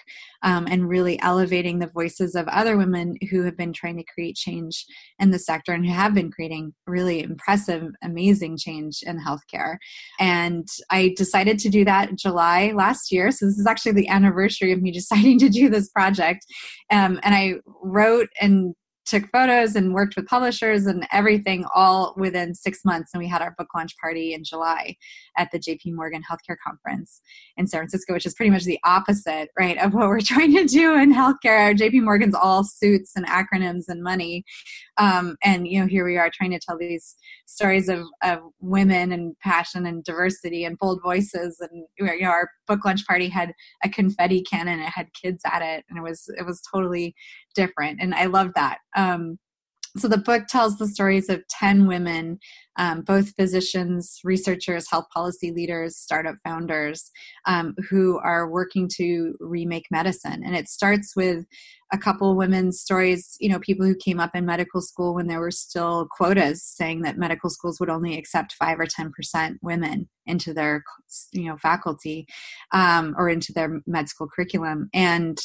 um, 0.42 0.66
and 0.68 0.90
really 0.90 1.22
elevating 1.22 1.78
the 1.78 1.88
voices 1.88 2.34
of 2.34 2.48
other 2.48 2.76
women 2.78 3.16
who 3.30 3.44
have 3.44 3.56
been 3.56 3.72
trying 3.72 3.96
to 3.96 4.04
create 4.12 4.36
change 4.36 4.88
in 5.20 5.30
the 5.30 5.38
sector 5.38 5.72
and 5.72 5.86
who 5.86 5.94
have 5.94 6.16
been 6.16 6.32
creating 6.32 6.74
really 6.88 7.22
impressive 7.22 7.84
amazing 8.02 8.58
change 8.58 9.04
in 9.04 9.20
healthcare. 9.20 9.78
And 10.20 10.68
i 10.90 11.14
decided 11.16 11.60
to 11.60 11.70
do 11.70 11.86
that 11.86 12.10
in 12.10 12.18
july 12.18 12.72
last 12.76 13.12
year. 13.12 13.30
So 13.30 13.46
this 13.46 13.60
is 13.60 13.68
actually 13.68 13.92
the 13.92 14.08
anniversary 14.08 14.72
of 14.72 14.82
me 14.82 14.92
deciding 15.04 15.38
to 15.38 15.50
do 15.50 15.70
this 15.70 15.90
project. 15.90 16.48
Um, 16.90 17.20
and 17.22 17.36
i 17.36 17.54
wrote 17.84 18.30
and 18.42 18.74
took 19.06 19.30
photos 19.32 19.76
and 19.76 19.94
worked 19.94 20.16
with 20.16 20.28
publishers 20.28 20.86
and 20.86 21.06
everything 21.12 21.66
all 21.76 22.14
within 22.18 22.56
six 22.56 22.86
months. 22.86 23.12
And 23.14 23.22
we 23.22 23.28
had 23.28 23.42
our 23.42 23.54
book 23.58 23.68
launch 23.76 23.98
party 23.98 24.34
in 24.34 24.44
July 24.44 24.96
at 25.38 25.52
the 25.52 25.60
JP 25.60 25.94
Morgan 25.94 26.22
Healthcare 26.30 26.56
Conference 26.66 27.22
in 27.58 27.68
San 27.68 27.82
Francisco, 27.82 28.14
which 28.14 28.26
is 28.26 28.34
pretty 28.34 28.50
much 28.50 28.64
the 28.64 28.80
opposite, 28.86 29.50
right, 29.60 29.78
of 29.78 29.94
what 29.94 30.08
we're 30.08 30.20
trying 30.24 30.56
to 30.56 30.66
do 30.66 30.96
in 30.96 31.14
healthcare. 31.14 31.76
JP 31.76 32.04
Morgan's 32.04 32.36
all 32.36 32.64
suits 32.64 33.14
and 33.16 33.28
acronyms 33.28 33.84
and 33.88 34.02
money. 34.02 34.46
Um, 34.98 35.36
and, 35.44 35.68
you 35.68 35.82
know, 35.82 35.88
here 35.88 36.06
we 36.06 36.18
are 36.18 36.30
trying 36.34 36.52
to 36.52 36.60
tell 36.60 36.78
these 36.78 37.16
stories 37.46 37.90
of, 37.90 38.06
of 38.24 38.40
women 38.62 39.12
and 39.12 39.38
passion 39.40 39.86
and 39.86 40.04
diversity 40.04 40.64
and 40.66 40.78
bold 40.78 41.02
voices. 41.04 41.58
And, 41.60 41.86
you 42.00 42.06
know, 42.06 42.30
our 42.30 42.50
book 42.68 42.86
launch 42.86 43.06
party 43.06 43.28
had 43.28 43.54
a 43.84 43.90
confetti 43.90 44.44
cannon. 44.44 44.80
It 44.80 44.90
had 44.90 45.08
kids 45.14 45.42
at 45.46 45.62
it. 45.62 45.84
And 45.90 45.98
it 45.98 46.02
was, 46.02 46.24
it 46.38 46.46
was 46.46 46.62
totally 46.74 47.16
different. 47.56 48.00
And 48.02 48.14
I 48.16 48.26
love 48.26 48.52
that. 48.56 48.78
Um, 48.96 49.38
so 49.96 50.08
the 50.08 50.18
book 50.18 50.48
tells 50.48 50.78
the 50.78 50.88
stories 50.88 51.30
of 51.30 51.48
10 51.50 51.86
women 51.86 52.40
um, 52.78 53.02
both 53.02 53.36
physicians 53.36 54.20
researchers 54.24 54.90
health 54.90 55.06
policy 55.14 55.52
leaders 55.52 55.96
startup 55.96 56.36
founders 56.44 57.12
um, 57.46 57.76
who 57.90 58.18
are 58.18 58.50
working 58.50 58.90
to 58.96 59.36
remake 59.40 59.86
medicine. 59.92 60.42
And 60.44 60.56
it 60.56 60.68
starts 60.68 61.16
with 61.16 61.46
a 61.92 61.98
couple 62.00 62.36
women's 62.36 62.82
stories 62.82 63.38
you 63.40 63.48
know 63.50 63.60
people 63.60 63.86
who 63.86 63.94
came 63.94 64.20
up 64.20 64.32
in 64.34 64.48
medical 64.48 64.82
school 64.82 65.14
when 65.14 65.28
there 65.28 65.40
were 65.40 65.52
still 65.52 66.08
quotas 66.10 66.64
saying 66.64 67.04
that 67.04 67.20
medical 67.20 67.52
schools 67.52 67.80
would 67.80 67.90
only 67.90 68.18
accept 68.18 68.54
5 68.54 68.80
or 68.80 68.88
10% 68.88 69.58
women 69.62 70.10
into 70.26 70.56
their 70.56 70.84
you 71.34 71.48
know 71.50 71.58
faculty 71.58 72.26
um, 72.72 73.14
or 73.16 73.30
into 73.30 73.54
their 73.54 73.82
med 73.86 74.10
school 74.10 74.28
curriculum. 74.28 74.90
And 74.92 75.38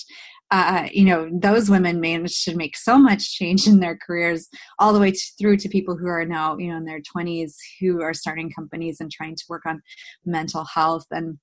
uh, 0.51 0.89
you 0.93 1.05
know 1.05 1.29
those 1.33 1.69
women 1.69 2.01
managed 2.01 2.45
to 2.45 2.57
make 2.57 2.77
so 2.77 2.99
much 2.99 3.35
change 3.35 3.67
in 3.67 3.81
their 3.81 3.97
careers 3.97 4.49
all 4.79 4.93
the 4.93 5.01
way 5.01 5.11
to, 5.11 5.21
through 5.39 5.57
to 5.59 5.69
people 5.69 5.97
who 5.97 6.07
are 6.07 6.25
now 6.25 6.57
you 6.57 6.71
know 6.71 6.77
in 6.77 6.85
their 6.85 7.01
20s 7.01 7.55
who 7.81 8.03
are 8.03 8.15
starting 8.15 8.51
companies 8.51 8.99
and 9.01 9.11
trying 9.11 9.37
to 9.37 9.45
work 9.49 9.67
on 9.67 9.83
mental 10.25 10.65
health. 10.65 11.05
And 11.11 11.39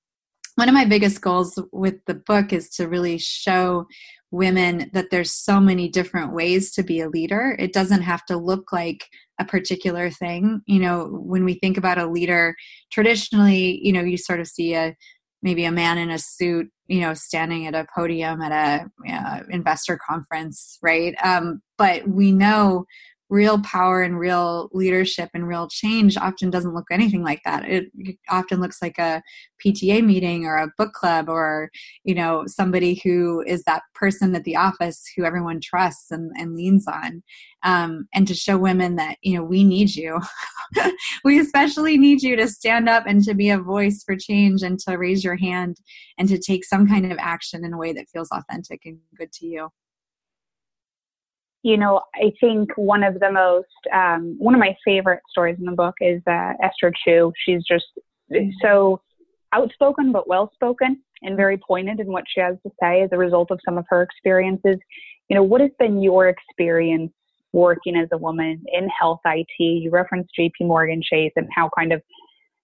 one 0.56 0.68
of 0.68 0.74
my 0.74 0.84
biggest 0.84 1.20
goals 1.20 1.58
with 1.72 1.96
the 2.06 2.14
book 2.14 2.52
is 2.52 2.70
to 2.70 2.88
really 2.88 3.18
show 3.18 3.86
women 4.30 4.90
that 4.92 5.10
there's 5.10 5.32
so 5.32 5.60
many 5.60 5.88
different 5.88 6.32
ways 6.32 6.72
to 6.72 6.82
be 6.82 7.00
a 7.00 7.08
leader. 7.08 7.54
It 7.58 7.72
doesn't 7.72 8.02
have 8.02 8.24
to 8.26 8.36
look 8.36 8.72
like 8.72 9.06
a 9.38 9.44
particular 9.44 10.10
thing. 10.10 10.62
You 10.66 10.80
know 10.80 11.06
when 11.06 11.44
we 11.44 11.54
think 11.54 11.76
about 11.76 11.98
a 11.98 12.06
leader 12.06 12.56
traditionally 12.90 13.80
you 13.84 13.92
know 13.92 14.02
you 14.02 14.16
sort 14.16 14.40
of 14.40 14.48
see 14.48 14.74
a 14.74 14.96
maybe 15.42 15.64
a 15.64 15.70
man 15.70 15.98
in 15.98 16.10
a 16.10 16.18
suit 16.18 16.68
you 16.88 17.00
know 17.00 17.14
standing 17.14 17.66
at 17.66 17.74
a 17.74 17.86
podium 17.94 18.40
at 18.40 18.52
a 18.52 19.12
know, 19.12 19.40
investor 19.50 19.98
conference 20.08 20.78
right? 20.82 21.14
Um, 21.24 21.62
but 21.78 22.06
we 22.08 22.32
know 22.32 22.86
real 23.28 23.60
power 23.62 24.02
and 24.02 24.18
real 24.18 24.68
leadership 24.72 25.30
and 25.34 25.48
real 25.48 25.68
change 25.68 26.16
often 26.16 26.48
doesn't 26.48 26.74
look 26.74 26.86
anything 26.90 27.22
like 27.22 27.42
that. 27.44 27.68
It 27.68 27.86
often 28.28 28.60
looks 28.60 28.80
like 28.80 28.98
a 28.98 29.22
pta 29.64 30.04
meeting 30.04 30.44
or 30.44 30.56
a 30.56 30.72
book 30.78 30.92
club 30.92 31.28
or 31.28 31.70
you 32.04 32.14
know 32.14 32.44
somebody 32.46 33.00
who 33.02 33.42
is 33.46 33.64
that 33.64 33.82
person 33.94 34.34
at 34.34 34.44
the 34.44 34.54
office 34.54 35.02
who 35.16 35.24
everyone 35.24 35.60
trusts 35.60 36.10
and, 36.10 36.30
and 36.36 36.54
leans 36.54 36.86
on 36.86 37.22
um, 37.62 38.06
and 38.14 38.28
to 38.28 38.34
show 38.34 38.56
women 38.56 38.96
that 38.96 39.16
you 39.22 39.36
know 39.36 39.44
we 39.44 39.64
need 39.64 39.94
you. 39.94 40.20
We 41.24 41.40
especially 41.40 41.96
need 41.98 42.22
you 42.22 42.36
to 42.36 42.48
stand 42.48 42.88
up 42.88 43.04
and 43.06 43.22
to 43.24 43.34
be 43.34 43.50
a 43.50 43.58
voice 43.58 44.02
for 44.04 44.16
change 44.16 44.62
and 44.62 44.78
to 44.80 44.96
raise 44.96 45.24
your 45.24 45.36
hand 45.36 45.78
and 46.18 46.28
to 46.28 46.38
take 46.38 46.64
some 46.64 46.86
kind 46.86 47.10
of 47.10 47.18
action 47.20 47.64
in 47.64 47.72
a 47.72 47.78
way 47.78 47.92
that 47.92 48.08
feels 48.12 48.28
authentic 48.30 48.82
and 48.84 48.98
good 49.16 49.32
to 49.34 49.46
you 49.46 49.70
you 51.66 51.76
know, 51.76 52.00
I 52.14 52.30
think 52.38 52.70
one 52.76 53.02
of 53.02 53.18
the 53.18 53.32
most, 53.32 53.66
um, 53.92 54.36
one 54.38 54.54
of 54.54 54.60
my 54.60 54.76
favorite 54.84 55.18
stories 55.28 55.56
in 55.58 55.64
the 55.64 55.72
book 55.72 55.96
is 56.00 56.22
uh, 56.24 56.52
Esther 56.62 56.92
Choo. 57.04 57.32
She's 57.44 57.64
just 57.68 57.86
so 58.62 59.00
outspoken 59.52 60.12
but 60.12 60.28
well 60.28 60.48
spoken 60.54 61.02
and 61.22 61.36
very 61.36 61.58
pointed 61.58 61.98
in 61.98 62.06
what 62.06 62.22
she 62.32 62.40
has 62.40 62.54
to 62.62 62.70
say 62.80 63.02
as 63.02 63.08
a 63.10 63.18
result 63.18 63.50
of 63.50 63.58
some 63.64 63.78
of 63.78 63.84
her 63.88 64.02
experiences. 64.02 64.76
You 65.28 65.34
know, 65.34 65.42
what 65.42 65.60
has 65.60 65.72
been 65.76 66.00
your 66.00 66.28
experience 66.28 67.10
working 67.52 67.96
as 67.96 68.06
a 68.12 68.16
woman 68.16 68.62
in 68.72 68.88
health 68.88 69.22
IT? 69.24 69.48
You 69.58 69.90
referenced 69.90 70.30
JP 70.38 70.68
Morgan 70.68 71.02
Chase 71.02 71.32
and 71.34 71.48
how 71.52 71.68
kind 71.76 71.92
of 71.92 72.00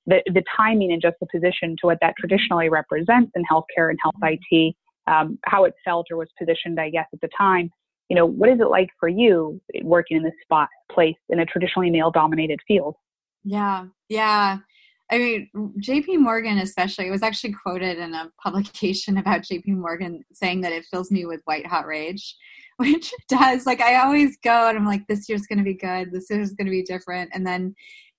the, 0.06 0.22
the 0.26 0.44
timing 0.56 0.92
and 0.92 1.02
just 1.02 1.16
the 1.18 1.26
position 1.26 1.74
to 1.80 1.88
what 1.88 1.98
that 2.02 2.14
traditionally 2.20 2.68
represents 2.68 3.32
in 3.34 3.42
healthcare 3.50 3.90
and 3.90 3.98
health 4.00 4.14
IT, 4.22 4.76
um, 5.08 5.40
how 5.44 5.64
it 5.64 5.74
felt 5.84 6.06
or 6.12 6.18
was 6.18 6.28
positioned, 6.38 6.78
I 6.78 6.90
guess, 6.90 7.06
at 7.12 7.20
the 7.20 7.30
time 7.36 7.72
you 8.12 8.16
know, 8.16 8.26
what 8.26 8.50
is 8.50 8.60
it 8.60 8.68
like 8.68 8.90
for 9.00 9.08
you 9.08 9.58
working 9.84 10.18
in 10.18 10.22
this 10.22 10.34
spot 10.42 10.68
place 10.90 11.16
in 11.30 11.40
a 11.40 11.46
traditionally 11.46 11.88
male 11.88 12.10
dominated 12.10 12.60
field? 12.68 12.94
Yeah, 13.42 13.86
yeah. 14.10 14.58
I 15.10 15.16
mean, 15.16 15.48
JP 15.80 16.18
Morgan, 16.18 16.58
especially, 16.58 17.08
it 17.08 17.10
was 17.10 17.22
actually 17.22 17.54
quoted 17.54 17.96
in 17.96 18.12
a 18.12 18.30
publication 18.38 19.16
about 19.16 19.40
JP 19.40 19.68
Morgan 19.68 20.22
saying 20.34 20.60
that 20.60 20.72
it 20.72 20.84
fills 20.90 21.10
me 21.10 21.24
with 21.24 21.40
white 21.46 21.66
hot 21.66 21.86
rage, 21.86 22.36
which 22.76 23.14
does. 23.28 23.64
Like, 23.64 23.80
I 23.80 24.04
always 24.04 24.36
go 24.44 24.68
and 24.68 24.76
I'm 24.76 24.84
like, 24.84 25.06
this 25.06 25.26
year's 25.26 25.46
going 25.46 25.60
to 25.60 25.64
be 25.64 25.72
good. 25.72 26.12
This 26.12 26.26
year's 26.28 26.52
going 26.52 26.66
to 26.66 26.70
be 26.70 26.82
different. 26.82 27.30
And 27.32 27.46
then, 27.46 27.74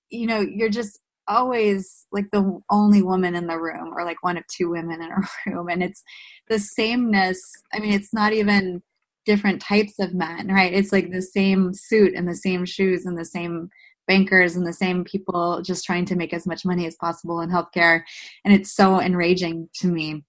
you 0.09 0.25
know, 0.25 0.39
you're 0.39 0.69
just 0.69 1.01
always 1.27 2.07
like 2.11 2.31
the 2.31 2.59
only 2.71 3.03
woman 3.03 3.35
in 3.35 3.45
the 3.45 3.59
room 3.59 3.93
or 3.95 4.03
like 4.05 4.23
one 4.23 4.37
of 4.37 4.43
two 4.47 4.71
women 4.71 5.03
in 5.03 5.11
a 5.11 5.51
room. 5.51 5.69
And 5.69 5.83
it's 5.83 6.01
the 6.49 6.57
sameness. 6.57 7.39
I 7.71 7.77
mean, 7.77 7.93
it's 7.93 8.11
not 8.11 8.33
even 8.33 8.81
different 9.25 9.61
types 9.61 9.99
of 9.99 10.13
men, 10.13 10.47
right? 10.47 10.73
It's 10.73 10.91
like 10.91 11.11
the 11.11 11.21
same 11.21 11.73
suit 11.73 12.13
and 12.15 12.27
the 12.27 12.35
same 12.35 12.65
shoes 12.65 13.05
and 13.05 13.17
the 13.17 13.25
same 13.25 13.69
bankers 14.07 14.55
and 14.55 14.67
the 14.67 14.73
same 14.73 15.03
people 15.03 15.61
just 15.61 15.85
trying 15.85 16.05
to 16.05 16.15
make 16.15 16.33
as 16.33 16.45
much 16.45 16.65
money 16.65 16.85
as 16.85 16.95
possible 16.95 17.39
in 17.41 17.49
healthcare. 17.49 18.01
And 18.43 18.53
it's 18.53 18.73
so 18.73 18.99
enraging 18.99 19.69
to 19.75 19.87
me. 19.87 20.23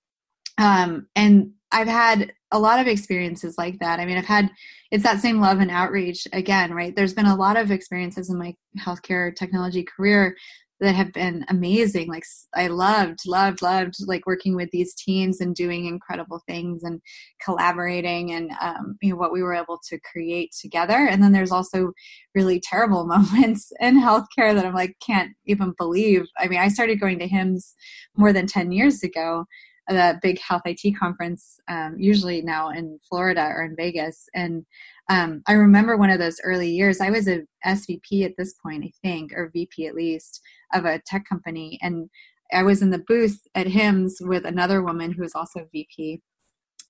Um, 0.59 1.09
and 1.17 1.53
I've 1.73 1.89
had 1.89 2.33
a 2.53 2.59
lot 2.59 2.79
of 2.79 2.87
experiences 2.87 3.59
like 3.59 3.81
that. 3.81 3.99
I 3.99 4.07
mean, 4.07 4.17
I've 4.17 4.25
had 4.25 4.51
it's 4.93 5.03
that 5.03 5.21
same 5.21 5.41
love 5.41 5.59
and 5.59 5.73
outreach 5.73 6.29
again, 6.33 6.73
right? 6.73 6.95
There's 6.95 7.15
been 7.15 7.27
a 7.27 7.35
lot 7.35 7.57
of 7.57 7.73
experiences 7.73 8.31
in 8.31 8.39
my 8.39 8.55
healthcare 8.79 9.35
technology 9.35 9.83
career 9.83 10.37
that 10.85 10.95
have 10.95 11.13
been 11.13 11.45
amazing 11.49 12.09
like 12.09 12.25
i 12.55 12.67
loved 12.67 13.21
loved 13.27 13.63
loved 13.63 13.95
like 14.07 14.27
working 14.27 14.55
with 14.55 14.71
these 14.71 14.95
teams 14.95 15.41
and 15.41 15.55
doing 15.55 15.87
incredible 15.87 16.43
things 16.47 16.83
and 16.83 17.01
collaborating 17.45 18.33
and 18.33 18.51
um, 18.61 18.97
you 19.03 19.11
know 19.11 19.17
what 19.17 19.33
we 19.33 19.43
were 19.43 19.55
able 19.55 19.79
to 19.89 19.99
create 20.01 20.55
together. 20.61 21.07
And 21.11 21.23
then 21.23 21.33
there's 21.33 21.53
also 21.53 21.93
really 22.35 22.61
terrible 22.61 23.07
moments 23.17 23.73
in 23.81 24.01
healthcare 24.01 24.55
that 24.55 24.65
i'm 24.65 24.75
like 24.75 24.97
can't 25.05 25.33
even 25.47 25.75
believe. 25.79 26.25
I 26.39 26.49
mean 26.49 26.61
i 26.61 26.69
started 26.69 27.01
going 27.01 27.19
to 27.19 27.29
HIMSS 27.29 27.75
more 28.17 28.33
than 28.33 28.47
10 28.47 28.73
years 28.73 29.03
ago 29.03 29.45
the 29.89 30.19
big 30.23 30.41
health 30.41 30.63
IT 30.65 30.99
conference, 30.99 31.59
um, 31.69 31.97
usually 31.99 32.43
now 32.43 32.71
in 32.71 32.99
Florida 33.09 33.51
or 33.55 33.65
in 33.65 33.77
Vegas. 33.77 34.29
And 34.35 34.65
um, 35.11 35.43
I 35.47 35.53
remember 35.53 35.97
one 35.97 36.11
of 36.11 36.19
those 36.19 36.41
early 36.43 36.71
years. 36.71 37.01
I 37.01 37.11
was 37.11 37.29
a 37.29 37.43
SVP 37.67 38.25
at 38.25 38.33
this 38.39 38.55
point, 38.63 38.85
I 38.85 38.93
think, 39.03 39.33
or 39.35 39.51
VP 39.53 39.87
at 39.87 39.95
least, 39.95 40.41
of 40.73 40.85
a 40.85 41.01
tech 41.07 41.25
company, 41.29 41.79
and 41.83 42.09
I 42.53 42.63
was 42.63 42.83
in 42.83 42.91
the 42.91 43.05
booth 43.07 43.41
at 43.55 43.67
HIMSS 43.67 44.15
with 44.21 44.45
another 44.45 44.83
woman 44.83 45.13
who 45.13 45.23
was 45.23 45.35
also 45.35 45.67
VP, 45.73 46.21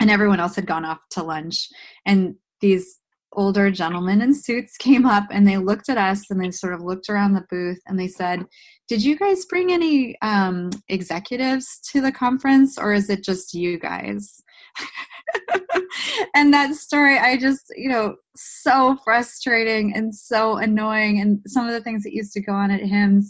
and 0.00 0.10
everyone 0.10 0.40
else 0.40 0.56
had 0.56 0.66
gone 0.66 0.84
off 0.84 0.98
to 1.12 1.22
lunch. 1.22 1.68
And 2.04 2.36
these 2.60 3.00
older 3.34 3.70
gentlemen 3.70 4.20
in 4.20 4.34
suits 4.34 4.76
came 4.76 5.06
up 5.06 5.24
and 5.30 5.46
they 5.46 5.58
looked 5.58 5.88
at 5.88 5.98
us 5.98 6.30
and 6.30 6.42
they 6.42 6.50
sort 6.50 6.74
of 6.74 6.80
looked 6.80 7.08
around 7.08 7.34
the 7.34 7.46
booth 7.50 7.80
and 7.86 7.98
they 7.98 8.08
said, 8.08 8.44
Did 8.88 9.04
you 9.04 9.16
guys 9.16 9.44
bring 9.46 9.72
any 9.72 10.16
um, 10.22 10.70
executives 10.88 11.80
to 11.92 12.00
the 12.00 12.12
conference 12.12 12.78
or 12.78 12.92
is 12.92 13.10
it 13.10 13.24
just 13.24 13.54
you 13.54 13.78
guys? 13.78 14.42
and 16.34 16.52
that 16.52 16.74
story, 16.74 17.18
I 17.18 17.36
just, 17.36 17.72
you 17.76 17.88
know, 17.88 18.16
so 18.36 18.96
frustrating 19.04 19.94
and 19.94 20.14
so 20.14 20.56
annoying. 20.56 21.20
And 21.20 21.40
some 21.46 21.66
of 21.66 21.72
the 21.72 21.80
things 21.80 22.02
that 22.02 22.14
used 22.14 22.32
to 22.32 22.40
go 22.40 22.52
on 22.52 22.70
at 22.70 22.80
HIMSS. 22.80 23.26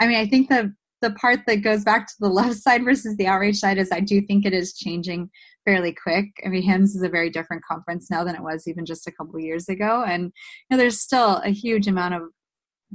I 0.00 0.06
mean, 0.06 0.16
I 0.16 0.26
think 0.26 0.48
the 0.48 0.74
the 1.02 1.12
part 1.12 1.40
that 1.46 1.62
goes 1.62 1.82
back 1.82 2.06
to 2.06 2.14
the 2.20 2.28
left 2.28 2.56
side 2.56 2.84
versus 2.84 3.16
the 3.16 3.26
outrage 3.26 3.56
side 3.56 3.78
is 3.78 3.90
I 3.90 4.00
do 4.00 4.20
think 4.20 4.44
it 4.44 4.52
is 4.52 4.74
changing 4.74 5.30
fairly 5.64 5.94
quick. 5.94 6.26
I 6.44 6.48
mean, 6.48 6.62
HIMSS 6.62 6.96
is 6.96 7.02
a 7.02 7.08
very 7.08 7.30
different 7.30 7.64
conference 7.64 8.10
now 8.10 8.24
than 8.24 8.34
it 8.34 8.42
was 8.42 8.66
even 8.66 8.84
just 8.86 9.06
a 9.06 9.12
couple 9.12 9.38
years 9.40 9.68
ago, 9.68 10.04
and 10.06 10.24
you 10.24 10.30
know, 10.70 10.76
there's 10.76 11.00
still 11.00 11.36
a 11.44 11.50
huge 11.50 11.86
amount 11.86 12.14
of 12.14 12.22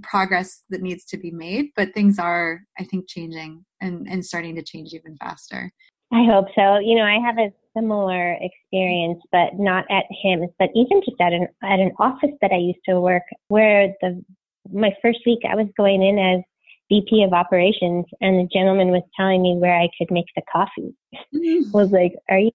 progress 0.04 0.64
that 0.70 0.82
needs 0.82 1.06
to 1.06 1.18
be 1.18 1.32
made, 1.32 1.68
but 1.76 1.94
things 1.94 2.20
are, 2.20 2.62
I 2.78 2.84
think, 2.84 3.08
changing 3.08 3.66
and, 3.82 4.08
and 4.10 4.26
starting 4.26 4.56
to 4.56 4.64
change 4.64 4.94
even 4.94 5.16
faster. 5.18 5.72
I 6.12 6.26
hope 6.26 6.48
so. 6.56 6.80
You 6.80 6.96
know, 6.96 7.04
I 7.04 7.20
have 7.26 7.38
a 7.38 7.52
similar 7.76 8.38
experience, 8.42 9.22
but 9.32 9.58
not 9.58 9.86
at 9.90 10.06
HIMSS, 10.24 10.54
but 10.60 10.70
even 10.76 11.02
just 11.04 11.20
at 11.20 11.34
an 11.34 11.48
at 11.64 11.80
an 11.80 11.92
office 12.00 12.32
that 12.42 12.52
I 12.52 12.58
used 12.58 12.80
to 12.88 13.00
work, 13.00 13.24
where 13.48 13.94
the 14.02 14.24
my 14.72 14.92
first 15.02 15.20
week 15.26 15.40
I 15.50 15.56
was 15.56 15.68
going 15.78 16.02
in 16.02 16.18
as 16.18 16.42
VP 16.90 17.24
of 17.24 17.34
operations, 17.34 18.06
and 18.22 18.40
the 18.40 18.50
gentleman 18.54 18.90
was 18.90 19.02
telling 19.18 19.42
me 19.42 19.56
where 19.56 19.76
I 19.76 19.90
could 19.98 20.12
make 20.12 20.26
the 20.36 20.44
coffee. 20.52 20.94
Mm-hmm. 21.34 21.72
was 21.72 21.92
like, 21.92 22.14
"Are 22.30 22.40
you?" 22.40 22.52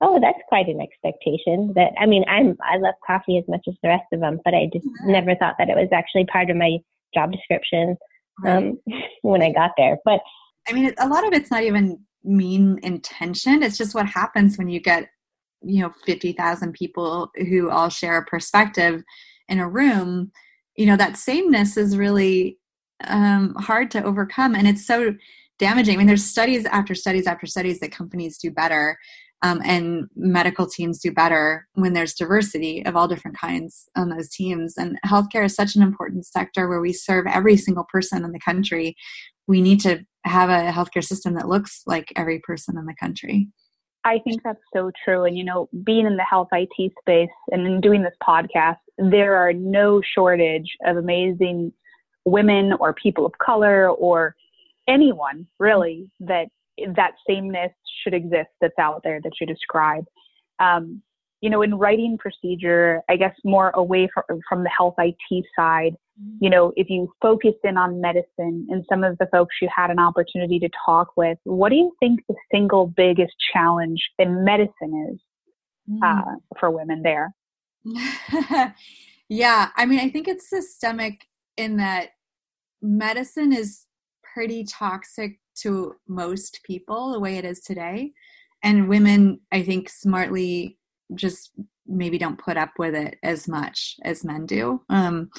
Oh, 0.00 0.18
that's 0.20 0.38
quite 0.48 0.68
an 0.68 0.80
expectation. 0.80 1.72
That 1.74 1.92
I 1.98 2.06
mean, 2.06 2.24
I'm 2.28 2.56
I 2.62 2.76
love 2.78 2.94
coffee 3.06 3.38
as 3.38 3.44
much 3.48 3.62
as 3.68 3.74
the 3.82 3.88
rest 3.88 4.04
of 4.12 4.20
them, 4.20 4.40
but 4.44 4.54
I 4.54 4.68
just 4.72 4.86
mm-hmm. 4.86 5.12
never 5.12 5.34
thought 5.34 5.56
that 5.58 5.68
it 5.68 5.76
was 5.76 5.88
actually 5.92 6.26
part 6.26 6.50
of 6.50 6.56
my 6.56 6.78
job 7.14 7.32
description 7.32 7.96
um, 8.46 8.78
right. 8.88 9.04
when 9.22 9.42
I 9.42 9.52
got 9.52 9.72
there. 9.76 9.98
But 10.04 10.20
I 10.68 10.72
mean, 10.72 10.92
a 10.98 11.08
lot 11.08 11.26
of 11.26 11.32
it's 11.32 11.50
not 11.50 11.62
even 11.62 12.00
mean 12.24 12.78
intention. 12.82 13.62
It's 13.62 13.78
just 13.78 13.94
what 13.94 14.06
happens 14.06 14.56
when 14.56 14.68
you 14.68 14.80
get 14.80 15.08
you 15.60 15.82
know 15.82 15.92
fifty 16.06 16.32
thousand 16.32 16.72
people 16.74 17.30
who 17.36 17.70
all 17.70 17.88
share 17.88 18.18
a 18.18 18.24
perspective 18.26 19.02
in 19.48 19.58
a 19.58 19.68
room. 19.68 20.30
You 20.76 20.86
know 20.86 20.96
that 20.96 21.16
sameness 21.16 21.76
is 21.76 21.96
really 21.96 22.58
um, 23.08 23.54
hard 23.54 23.90
to 23.90 24.02
overcome 24.02 24.54
and 24.54 24.66
it's 24.66 24.86
so 24.86 25.14
damaging 25.58 25.94
i 25.94 25.98
mean 25.98 26.06
there's 26.06 26.24
studies 26.24 26.64
after 26.66 26.94
studies 26.94 27.26
after 27.26 27.46
studies 27.46 27.80
that 27.80 27.92
companies 27.92 28.38
do 28.38 28.50
better 28.50 28.98
um, 29.42 29.60
and 29.64 30.08
medical 30.14 30.66
teams 30.66 31.00
do 31.00 31.10
better 31.10 31.66
when 31.74 31.92
there's 31.92 32.14
diversity 32.14 32.84
of 32.86 32.94
all 32.94 33.08
different 33.08 33.36
kinds 33.36 33.88
on 33.96 34.08
those 34.08 34.28
teams. 34.28 34.76
And 34.76 34.98
healthcare 35.04 35.44
is 35.44 35.54
such 35.54 35.74
an 35.74 35.82
important 35.82 36.26
sector 36.26 36.68
where 36.68 36.80
we 36.80 36.92
serve 36.92 37.26
every 37.26 37.56
single 37.56 37.84
person 37.92 38.24
in 38.24 38.30
the 38.30 38.38
country. 38.38 38.96
We 39.48 39.60
need 39.60 39.80
to 39.80 40.04
have 40.24 40.48
a 40.48 40.70
healthcare 40.70 41.02
system 41.02 41.34
that 41.34 41.48
looks 41.48 41.82
like 41.86 42.12
every 42.14 42.38
person 42.38 42.78
in 42.78 42.86
the 42.86 42.94
country. 42.94 43.48
I 44.04 44.20
think 44.20 44.42
that's 44.44 44.62
so 44.72 44.90
true. 45.04 45.24
And, 45.24 45.36
you 45.36 45.44
know, 45.44 45.68
being 45.84 46.06
in 46.06 46.16
the 46.16 46.24
health 46.24 46.48
IT 46.52 46.92
space 47.00 47.30
and 47.50 47.66
in 47.66 47.80
doing 47.80 48.02
this 48.02 48.14
podcast, 48.22 48.78
there 48.98 49.36
are 49.36 49.52
no 49.52 50.00
shortage 50.02 50.76
of 50.86 50.96
amazing 50.96 51.72
women 52.24 52.72
or 52.78 52.94
people 52.94 53.26
of 53.26 53.32
color 53.38 53.90
or 53.90 54.34
anyone 54.88 55.46
really 55.58 56.10
that 56.20 56.46
that 56.96 57.12
sameness 57.28 57.72
should 58.02 58.14
exist 58.14 58.48
that's 58.60 58.78
out 58.78 59.02
there 59.04 59.20
that 59.22 59.32
you 59.40 59.46
describe. 59.46 60.04
Um, 60.58 61.02
you 61.40 61.50
know, 61.50 61.62
in 61.62 61.74
writing 61.74 62.16
procedure, 62.18 63.02
I 63.10 63.16
guess 63.16 63.34
more 63.44 63.70
away 63.70 64.08
from, 64.14 64.40
from 64.48 64.62
the 64.62 64.70
health 64.70 64.94
IT 64.98 65.44
side, 65.58 65.96
you 66.40 66.50
know, 66.50 66.72
if 66.76 66.88
you 66.88 67.12
focused 67.20 67.58
in 67.64 67.76
on 67.76 68.00
medicine 68.00 68.66
and 68.70 68.84
some 68.88 69.02
of 69.02 69.18
the 69.18 69.26
folks 69.32 69.56
you 69.60 69.68
had 69.74 69.90
an 69.90 69.98
opportunity 69.98 70.58
to 70.60 70.68
talk 70.84 71.08
with, 71.16 71.38
what 71.44 71.70
do 71.70 71.76
you 71.76 71.92
think 72.00 72.20
the 72.28 72.34
single 72.52 72.86
biggest 72.86 73.32
challenge 73.52 74.00
in 74.18 74.44
medicine 74.44 75.10
is 75.10 75.20
uh, 76.02 76.22
mm. 76.22 76.36
for 76.60 76.70
women 76.70 77.02
there? 77.02 77.34
yeah, 79.28 79.70
I 79.76 79.86
mean, 79.86 79.98
I 79.98 80.10
think 80.10 80.28
it's 80.28 80.48
systemic 80.48 81.26
in 81.56 81.76
that 81.76 82.10
medicine 82.80 83.52
is 83.52 83.86
pretty 84.34 84.64
toxic 84.64 85.38
to 85.54 85.94
most 86.08 86.60
people 86.64 87.12
the 87.12 87.20
way 87.20 87.36
it 87.36 87.44
is 87.44 87.60
today. 87.60 88.12
And 88.62 88.88
women, 88.88 89.40
I 89.50 89.62
think, 89.62 89.88
smartly 89.88 90.78
just 91.14 91.50
maybe 91.86 92.16
don't 92.16 92.38
put 92.38 92.56
up 92.56 92.72
with 92.78 92.94
it 92.94 93.18
as 93.22 93.48
much 93.48 93.96
as 94.04 94.24
men 94.24 94.46
do. 94.46 94.80
Um, 94.88 95.30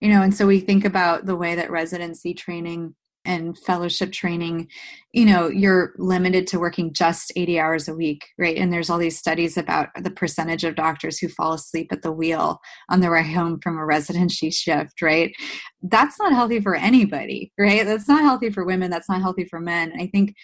you 0.00 0.08
know, 0.08 0.22
and 0.22 0.34
so 0.34 0.46
we 0.46 0.60
think 0.60 0.84
about 0.84 1.26
the 1.26 1.36
way 1.36 1.54
that 1.54 1.70
residency 1.70 2.34
training 2.34 2.94
and 3.24 3.58
fellowship 3.58 4.12
training, 4.12 4.68
you 5.12 5.26
know, 5.26 5.48
you're 5.48 5.92
limited 5.98 6.46
to 6.46 6.58
working 6.58 6.92
just 6.92 7.32
80 7.36 7.60
hours 7.60 7.88
a 7.88 7.94
week, 7.94 8.26
right? 8.38 8.56
And 8.56 8.72
there's 8.72 8.88
all 8.88 8.98
these 8.98 9.18
studies 9.18 9.56
about 9.56 9.88
the 10.00 10.10
percentage 10.10 10.64
of 10.64 10.74
doctors 10.74 11.18
who 11.18 11.28
fall 11.28 11.52
asleep 11.52 11.88
at 11.92 12.02
the 12.02 12.12
wheel 12.12 12.60
on 12.88 13.00
their 13.00 13.12
way 13.12 13.30
home 13.30 13.60
from 13.62 13.76
a 13.76 13.84
residency 13.84 14.50
shift, 14.50 15.02
right? 15.02 15.32
That's 15.82 16.18
not 16.18 16.32
healthy 16.32 16.60
for 16.60 16.74
anybody, 16.74 17.52
right? 17.58 17.84
That's 17.84 18.08
not 18.08 18.22
healthy 18.22 18.50
for 18.50 18.64
women. 18.64 18.90
That's 18.90 19.08
not 19.08 19.20
healthy 19.20 19.44
for 19.44 19.60
men. 19.60 19.92
I 19.98 20.06
think 20.06 20.34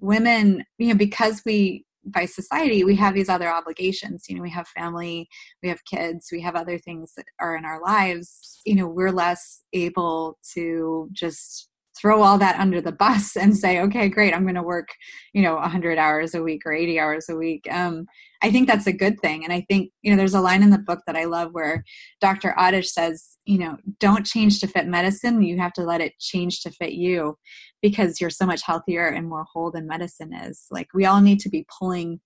women, 0.00 0.64
you 0.78 0.88
know, 0.88 0.96
because 0.96 1.42
we 1.46 1.84
by 2.06 2.26
society 2.26 2.84
we 2.84 2.94
have 2.94 3.14
these 3.14 3.30
other 3.30 3.48
obligations 3.48 4.24
you 4.28 4.36
know 4.36 4.42
we 4.42 4.50
have 4.50 4.68
family 4.68 5.26
we 5.62 5.70
have 5.70 5.82
kids 5.86 6.28
we 6.30 6.38
have 6.38 6.54
other 6.54 6.78
things 6.78 7.12
that 7.16 7.24
are 7.40 7.56
in 7.56 7.64
our 7.64 7.80
lives 7.80 8.60
you 8.66 8.74
know 8.74 8.86
we're 8.86 9.10
less 9.10 9.62
able 9.72 10.38
to 10.52 11.08
just 11.12 11.70
throw 11.98 12.22
all 12.22 12.38
that 12.38 12.58
under 12.58 12.80
the 12.80 12.92
bus 12.92 13.36
and 13.40 13.56
say 13.56 13.80
okay 13.80 14.08
great 14.08 14.34
i'm 14.34 14.44
going 14.44 14.54
to 14.54 14.62
work 14.62 14.88
you 15.32 15.42
know 15.42 15.54
100 15.54 15.98
hours 15.98 16.34
a 16.34 16.42
week 16.42 16.62
or 16.66 16.72
80 16.72 16.98
hours 16.98 17.28
a 17.28 17.36
week. 17.36 17.66
Um, 17.70 18.06
i 18.42 18.50
think 18.50 18.68
that's 18.68 18.86
a 18.86 18.92
good 18.92 19.20
thing. 19.20 19.44
And 19.44 19.52
i 19.52 19.64
think 19.68 19.90
you 20.02 20.10
know 20.10 20.16
there's 20.16 20.34
a 20.34 20.40
line 20.40 20.62
in 20.62 20.70
the 20.70 20.78
book 20.78 21.00
that 21.06 21.16
i 21.16 21.24
love 21.24 21.50
where 21.52 21.84
dr 22.20 22.54
Adish 22.58 22.86
says 22.86 23.34
you 23.44 23.58
know 23.58 23.76
don't 24.00 24.26
change 24.26 24.60
to 24.60 24.66
fit 24.66 24.86
medicine. 24.86 25.42
You 25.42 25.58
have 25.58 25.72
to 25.74 25.82
let 25.82 26.00
it 26.00 26.18
change 26.18 26.60
to 26.62 26.70
fit 26.70 26.92
you 26.92 27.36
because 27.82 28.20
you're 28.20 28.30
so 28.30 28.46
much 28.46 28.62
healthier 28.62 29.06
and 29.06 29.28
more 29.28 29.44
whole 29.52 29.70
than 29.70 29.86
medicine 29.86 30.32
is. 30.32 30.66
Like 30.70 30.88
we 30.94 31.04
all 31.04 31.20
need 31.20 31.40
to 31.40 31.48
be 31.48 31.66
pulling 31.78 32.20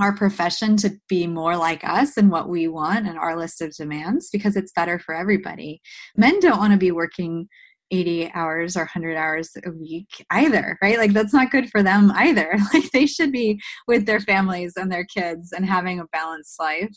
our 0.00 0.14
profession 0.14 0.76
to 0.78 0.92
be 1.08 1.26
more 1.26 1.56
like 1.56 1.82
us 1.82 2.16
and 2.16 2.30
what 2.30 2.48
we 2.48 2.68
want 2.68 3.06
and 3.06 3.18
our 3.18 3.36
list 3.36 3.60
of 3.60 3.74
demands 3.74 4.30
because 4.30 4.56
it's 4.56 4.72
better 4.72 4.98
for 4.98 5.14
everybody. 5.14 5.80
Men 6.16 6.38
don't 6.40 6.58
want 6.58 6.72
to 6.72 6.78
be 6.78 6.92
working 6.92 7.48
80 7.90 8.30
hours 8.34 8.76
or 8.76 8.80
100 8.80 9.16
hours 9.16 9.50
a 9.64 9.70
week 9.70 10.24
either 10.30 10.78
right? 10.82 10.98
Like 10.98 11.12
that's 11.12 11.32
not 11.32 11.50
good 11.50 11.70
for 11.70 11.82
them 11.82 12.12
either. 12.14 12.56
Like 12.74 12.90
they 12.92 13.06
should 13.06 13.32
be 13.32 13.60
with 13.86 14.04
their 14.04 14.20
families 14.20 14.74
and 14.76 14.92
their 14.92 15.04
kids 15.04 15.52
and 15.52 15.64
having 15.64 16.00
a 16.00 16.06
balanced 16.12 16.58
life. 16.60 16.94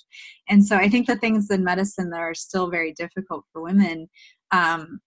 And 0.49 0.65
so 0.65 0.75
i 0.75 0.89
think 0.89 1.07
the 1.07 1.15
things 1.15 1.49
in 1.49 1.63
medicine 1.63 2.09
that 2.11 2.19
are 2.21 2.33
still 2.33 2.69
very 2.69 2.93
difficult 2.93 3.45
for 3.51 3.61
women 3.61 4.09
um, 4.51 4.99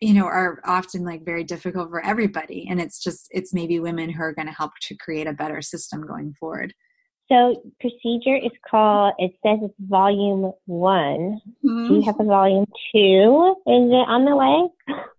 you 0.00 0.12
know 0.12 0.24
are 0.24 0.60
often 0.66 1.04
like 1.04 1.24
very 1.24 1.44
difficult 1.44 1.88
for 1.88 2.04
everybody. 2.04 2.66
And 2.68 2.80
it's 2.80 3.02
just 3.02 3.28
it's 3.30 3.54
maybe 3.54 3.78
women 3.80 4.10
who 4.10 4.22
are 4.22 4.34
going 4.34 4.48
to 4.48 4.52
help 4.52 4.72
to 4.82 4.96
create 4.96 5.26
a 5.26 5.32
better 5.32 5.62
system 5.62 6.06
going 6.06 6.34
forward 6.38 6.74
so 7.32 7.62
procedure 7.80 8.36
is 8.36 8.52
called. 8.68 9.14
It 9.18 9.32
says 9.44 9.58
it's 9.62 9.74
volume 9.80 10.52
one. 10.66 11.40
Mm-hmm. 11.64 11.88
Do 11.88 11.94
you 11.94 12.02
have 12.02 12.20
a 12.20 12.24
volume 12.24 12.66
two? 12.92 13.54
Is 13.66 13.90
it 13.90 14.08
on 14.08 14.24
the 14.24 14.36
way? 14.36 14.68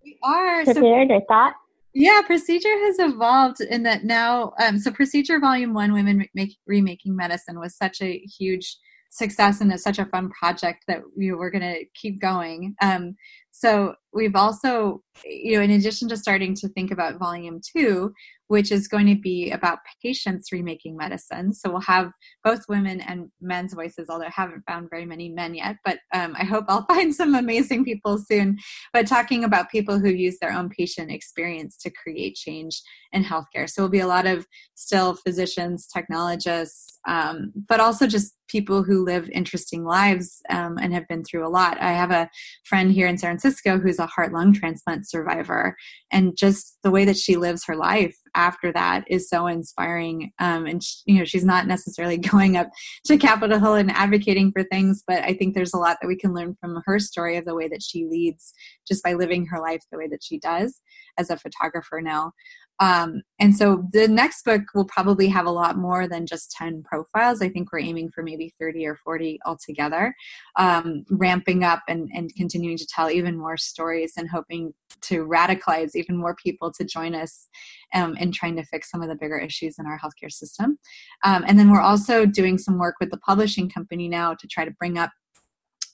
We 0.03 0.17
are 0.23 0.63
prepared 0.63 1.09
so, 1.09 1.15
or 1.15 1.21
thought. 1.27 1.53
Yeah, 1.95 2.21
procedure 2.21 2.77
has 2.85 2.99
evolved 2.99 3.61
in 3.61 3.83
that 3.83 4.03
now. 4.03 4.53
Um, 4.59 4.77
so 4.77 4.91
procedure 4.91 5.39
volume 5.39 5.73
one, 5.73 5.93
women 5.93 6.27
make, 6.33 6.57
remaking 6.67 7.15
medicine, 7.15 7.59
was 7.59 7.75
such 7.75 8.01
a 8.01 8.19
huge 8.19 8.77
success 9.09 9.61
and 9.61 9.71
it's 9.71 9.83
such 9.83 9.99
a 9.99 10.05
fun 10.05 10.29
project 10.31 10.85
that 10.87 11.01
we 11.15 11.31
were 11.31 11.51
going 11.51 11.61
to 11.61 11.85
keep 11.93 12.19
going. 12.19 12.75
Um, 12.81 13.15
so 13.55 13.93
we've 14.13 14.35
also, 14.35 15.03
you 15.23 15.55
know, 15.55 15.63
in 15.63 15.69
addition 15.69 16.09
to 16.09 16.17
starting 16.17 16.55
to 16.55 16.67
think 16.69 16.89
about 16.89 17.19
volume 17.19 17.61
two, 17.61 18.11
which 18.47 18.71
is 18.71 18.87
going 18.87 19.05
to 19.05 19.15
be 19.15 19.51
about 19.51 19.79
patients 20.01 20.51
remaking 20.51 20.97
medicine. 20.97 21.53
So 21.53 21.69
we'll 21.69 21.81
have 21.81 22.11
both 22.43 22.65
women 22.67 22.99
and 23.01 23.29
men's 23.41 23.73
voices, 23.73 24.09
although 24.09 24.25
I 24.25 24.33
haven't 24.35 24.63
found 24.67 24.89
very 24.89 25.05
many 25.05 25.29
men 25.29 25.53
yet, 25.53 25.77
but 25.85 25.99
um, 26.13 26.35
I 26.37 26.43
hope 26.43 26.65
I'll 26.67 26.85
find 26.89 27.13
some 27.13 27.35
amazing 27.35 27.85
people 27.85 28.17
soon. 28.17 28.57
But 28.91 29.07
talking 29.07 29.43
about 29.43 29.69
people 29.69 29.99
who 29.99 30.09
use 30.09 30.39
their 30.39 30.51
own 30.51 30.69
patient 30.69 31.11
experience 31.11 31.77
to 31.77 31.91
create 31.91 32.35
change 32.35 32.81
in 33.11 33.23
healthcare. 33.23 33.69
So 33.69 33.83
it'll 33.83 33.89
be 33.89 33.99
a 33.99 34.07
lot 34.07 34.25
of 34.25 34.47
still 34.73 35.15
physicians, 35.15 35.87
technologists, 35.87 36.99
um, 37.07 37.53
but 37.67 37.79
also 37.79 38.07
just 38.07 38.35
people 38.47 38.83
who 38.83 39.03
live 39.03 39.29
interesting 39.31 39.83
lives 39.83 40.41
um, 40.49 40.77
and 40.77 40.93
have 40.93 41.07
been 41.07 41.23
through 41.23 41.45
a 41.45 41.49
lot. 41.49 41.81
I 41.81 41.91
have 41.93 42.11
a 42.11 42.29
friend 42.65 42.91
here 42.91 43.07
in 43.07 43.17
San 43.17 43.31
Francisco 43.43 43.77
who's 43.77 43.99
a 43.99 44.05
heart 44.05 44.31
lung 44.31 44.53
transplant 44.53 45.09
survivor, 45.09 45.75
and 46.11 46.37
just 46.37 46.77
the 46.81 46.91
way 46.91 47.03
that 47.03 47.17
she 47.17 47.35
lives 47.35 47.65
her 47.65 47.75
life 47.75 48.15
after 48.35 48.71
that 48.73 49.03
is 49.07 49.29
so 49.29 49.47
inspiring. 49.47 50.31
Um, 50.39 50.65
and 50.65 50.83
she, 50.83 50.97
you 51.05 51.19
know, 51.19 51.25
she's 51.25 51.45
not 51.45 51.67
necessarily 51.67 52.17
going 52.31 52.57
up 52.57 52.69
to 53.05 53.17
Capitol 53.17 53.59
Hill 53.59 53.75
and 53.75 53.91
advocating 53.91 54.51
for 54.51 54.63
things, 54.63 55.03
but 55.07 55.23
I 55.23 55.33
think 55.33 55.53
there's 55.53 55.73
a 55.73 55.79
lot 55.79 55.97
that 56.01 56.07
we 56.07 56.17
can 56.17 56.33
learn 56.33 56.55
from 56.59 56.81
her 56.85 56.99
story 56.99 57.37
of 57.37 57.45
the 57.45 57.55
way 57.55 57.67
that 57.67 57.83
she 57.83 58.05
leads 58.05 58.53
just 58.87 59.03
by 59.03 59.13
living 59.13 59.45
her 59.47 59.59
life 59.59 59.81
the 59.91 59.97
way 59.97 60.07
that 60.07 60.23
she 60.23 60.39
does 60.39 60.81
as 61.17 61.29
a 61.29 61.37
photographer 61.37 62.01
now. 62.01 62.31
Um, 62.79 63.21
and 63.39 63.55
so 63.55 63.87
the 63.91 64.07
next 64.07 64.43
book 64.43 64.61
will 64.73 64.85
probably 64.85 65.27
have 65.27 65.45
a 65.45 65.51
lot 65.51 65.77
more 65.77 66.07
than 66.07 66.25
just 66.25 66.51
10 66.51 66.83
profiles. 66.83 67.41
I 67.41 67.49
think 67.49 67.71
we're 67.71 67.79
aiming 67.79 68.09
for 68.11 68.23
maybe 68.23 68.53
30 68.59 68.85
or 68.87 68.95
40 68.95 69.39
altogether, 69.45 70.13
um, 70.57 71.05
ramping 71.09 71.63
up 71.63 71.81
and, 71.87 72.09
and 72.13 72.33
continuing 72.35 72.77
to 72.77 72.87
tell 72.87 73.09
even 73.09 73.37
more 73.37 73.57
stories 73.57 74.13
and 74.17 74.29
hoping 74.29 74.73
to 75.01 75.25
radicalize 75.25 75.91
even 75.95 76.17
more 76.17 76.35
people 76.35 76.71
to 76.73 76.83
join 76.83 77.13
us 77.13 77.47
um, 77.93 78.15
in 78.23 78.31
trying 78.31 78.55
to 78.55 78.65
fix 78.65 78.89
some 78.89 79.01
of 79.03 79.09
the 79.09 79.15
bigger 79.15 79.37
issues 79.37 79.75
in 79.77 79.85
our 79.85 79.99
healthcare 79.99 80.31
system. 80.31 80.79
Um, 81.23 81.43
and 81.47 81.59
then 81.59 81.69
we're 81.69 81.81
also 81.81 82.25
doing 82.25 82.57
some 82.57 82.79
work 82.79 82.95
with 82.99 83.11
the 83.11 83.17
publishing 83.17 83.69
company 83.69 84.07
now 84.07 84.33
to 84.33 84.47
try 84.47 84.65
to 84.65 84.71
bring 84.71 84.97
up 84.97 85.11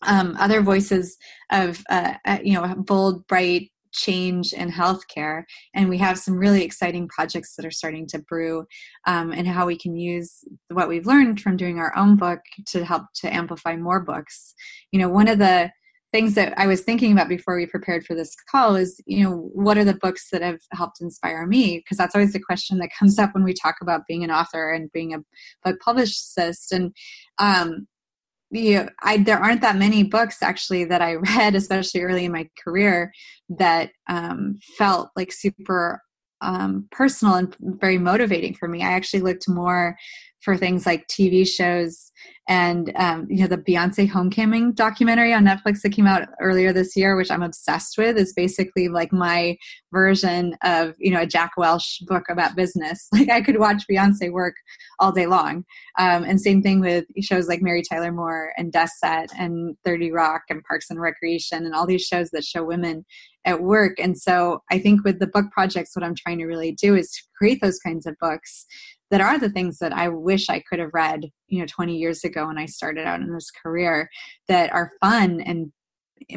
um, 0.03 0.37
other 0.39 0.61
voices 0.61 1.17
of 1.51 1.83
uh, 1.89 2.13
uh, 2.25 2.37
you 2.41 2.53
know 2.53 2.73
bold 2.75 3.27
bright 3.27 3.69
change 3.91 4.53
in 4.53 4.71
healthcare. 4.71 5.43
And 5.73 5.89
we 5.89 5.97
have 5.97 6.19
some 6.19 6.37
really 6.37 6.63
exciting 6.63 7.07
projects 7.07 7.55
that 7.55 7.65
are 7.65 7.71
starting 7.71 8.05
to 8.07 8.19
brew 8.19 8.65
um, 9.07 9.31
and 9.31 9.47
how 9.47 9.65
we 9.65 9.77
can 9.77 9.95
use 9.95 10.43
what 10.69 10.87
we've 10.87 11.07
learned 11.07 11.41
from 11.41 11.57
doing 11.57 11.79
our 11.79 11.95
own 11.97 12.15
book 12.15 12.39
to 12.67 12.85
help 12.85 13.03
to 13.15 13.33
amplify 13.33 13.75
more 13.75 13.99
books. 13.99 14.53
You 14.91 14.99
know, 14.99 15.09
one 15.09 15.27
of 15.27 15.39
the 15.39 15.71
things 16.11 16.33
that 16.35 16.53
I 16.57 16.65
was 16.65 16.81
thinking 16.81 17.11
about 17.11 17.29
before 17.29 17.55
we 17.55 17.65
prepared 17.65 18.05
for 18.05 18.15
this 18.15 18.35
call 18.49 18.75
is, 18.75 18.99
you 19.05 19.23
know, 19.23 19.49
what 19.53 19.77
are 19.77 19.83
the 19.83 19.93
books 19.93 20.29
that 20.31 20.41
have 20.41 20.59
helped 20.71 21.01
inspire 21.01 21.45
me? 21.45 21.77
Because 21.77 21.97
that's 21.97 22.15
always 22.15 22.33
the 22.33 22.39
question 22.39 22.79
that 22.79 22.89
comes 22.97 23.19
up 23.19 23.33
when 23.33 23.43
we 23.43 23.53
talk 23.53 23.75
about 23.81 24.07
being 24.07 24.23
an 24.23 24.31
author 24.31 24.71
and 24.71 24.91
being 24.91 25.13
a 25.13 25.19
book 25.63 25.79
publicist. 25.79 26.71
And 26.71 26.95
um, 27.37 27.87
you 28.51 28.75
know, 28.75 28.89
I 29.03 29.17
there 29.17 29.37
aren't 29.37 29.61
that 29.61 29.77
many 29.77 30.03
books 30.03 30.41
actually 30.41 30.85
that 30.85 31.01
I 31.01 31.13
read, 31.35 31.55
especially 31.55 32.01
early 32.01 32.25
in 32.25 32.31
my 32.31 32.49
career, 32.63 33.11
that 33.49 33.91
um, 34.07 34.59
felt 34.77 35.09
like 35.15 35.31
super 35.31 36.01
um, 36.41 36.87
personal 36.91 37.35
and 37.35 37.55
very 37.59 37.97
motivating 37.97 38.55
for 38.55 38.67
me. 38.67 38.81
I 38.81 38.91
actually 38.91 39.21
looked 39.21 39.47
more 39.47 39.95
for 40.41 40.55
things 40.55 40.85
like 40.85 41.07
TV 41.07 41.47
shows 41.47 42.11
and 42.49 42.91
um, 42.95 43.27
you 43.29 43.41
know 43.41 43.47
the 43.47 43.59
Beyonce 43.59 44.09
homecoming 44.09 44.73
documentary 44.73 45.33
on 45.33 45.45
Netflix 45.45 45.81
that 45.81 45.91
came 45.91 46.07
out 46.07 46.27
earlier 46.41 46.73
this 46.73 46.95
year, 46.95 47.15
which 47.15 47.29
I'm 47.29 47.43
obsessed 47.43 47.95
with, 47.95 48.17
is 48.17 48.33
basically 48.33 48.89
like 48.89 49.13
my 49.13 49.55
version 49.93 50.55
of 50.63 50.95
you 50.97 51.11
know 51.11 51.21
a 51.21 51.27
Jack 51.27 51.51
Welch 51.55 51.99
book 52.07 52.23
about 52.29 52.55
business. 52.55 53.07
Like 53.19 53.29
I 53.29 53.41
could 53.41 53.59
watch 53.59 53.83
Beyonce 53.91 54.31
work 54.31 54.55
all 54.99 55.11
day 55.11 55.25
long, 55.27 55.65
um, 55.99 56.23
and 56.23 56.39
same 56.39 56.61
thing 56.61 56.79
with 56.79 57.05
shows 57.21 57.47
like 57.49 57.61
Mary 57.61 57.83
Tyler 57.83 58.13
Moore 58.13 58.53
and 58.57 58.71
Death 58.71 58.93
Set 58.97 59.29
and 59.37 59.75
Thirty 59.85 60.11
Rock 60.11 60.43
and 60.49 60.63
Parks 60.63 60.89
and 60.89 60.99
Recreation 60.99 61.65
and 61.65 61.75
all 61.75 61.85
these 61.85 62.03
shows 62.03 62.29
that 62.31 62.45
show 62.45 62.63
women 62.63 63.05
at 63.45 63.61
work. 63.61 63.99
And 63.99 64.17
so 64.17 64.63
I 64.71 64.79
think 64.79 65.03
with 65.03 65.19
the 65.19 65.27
book 65.27 65.45
projects, 65.51 65.95
what 65.95 66.03
I'm 66.03 66.15
trying 66.15 66.39
to 66.39 66.45
really 66.45 66.71
do 66.71 66.95
is 66.95 67.11
create 67.37 67.61
those 67.61 67.79
kinds 67.79 68.05
of 68.05 68.15
books 68.19 68.65
that 69.11 69.21
are 69.21 69.39
the 69.39 69.49
things 69.49 69.79
that 69.79 69.93
I 69.93 70.09
wish 70.09 70.49
I 70.49 70.63
could 70.69 70.79
have 70.79 70.93
read, 70.93 71.29
you 71.47 71.59
know, 71.59 71.65
20 71.65 71.95
years 71.95 72.23
ago 72.23 72.47
when 72.47 72.57
I 72.57 72.65
started 72.65 73.05
out 73.05 73.21
in 73.21 73.33
this 73.33 73.51
career 73.51 74.09
that 74.47 74.71
are 74.71 74.91
fun 75.01 75.41
and 75.41 75.71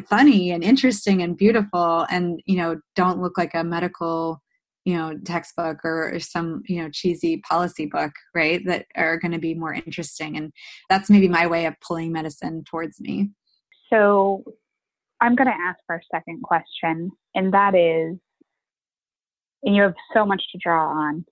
funny 0.07 0.51
and 0.51 0.63
interesting 0.63 1.21
and 1.21 1.37
beautiful 1.37 2.05
and, 2.09 2.41
you 2.45 2.57
know, 2.57 2.79
don't 2.95 3.21
look 3.21 3.37
like 3.37 3.53
a 3.53 3.63
medical, 3.63 4.41
you 4.85 4.95
know, 4.95 5.17
textbook 5.23 5.77
or, 5.83 6.19
some, 6.19 6.61
you 6.65 6.81
know, 6.81 6.89
cheesy 6.91 7.37
policy 7.47 7.85
book, 7.85 8.11
right? 8.33 8.61
That 8.65 8.85
are 8.95 9.17
going 9.17 9.33
to 9.33 9.39
be 9.39 9.53
more 9.53 9.73
interesting. 9.73 10.37
And 10.37 10.51
that's 10.89 11.09
maybe 11.09 11.27
my 11.27 11.47
way 11.47 11.65
of 11.65 11.75
pulling 11.85 12.11
medicine 12.11 12.63
towards 12.69 12.99
me. 12.99 13.29
So 13.89 14.43
I'm 15.21 15.35
going 15.35 15.47
to 15.47 15.53
ask 15.53 15.79
our 15.89 16.01
second 16.11 16.41
question, 16.41 17.11
and 17.35 17.53
that 17.53 17.75
is, 17.75 18.17
and 19.63 19.75
you 19.75 19.83
have 19.83 19.93
so 20.13 20.25
much 20.25 20.41
to 20.51 20.57
draw 20.61 20.89
on 20.89 21.25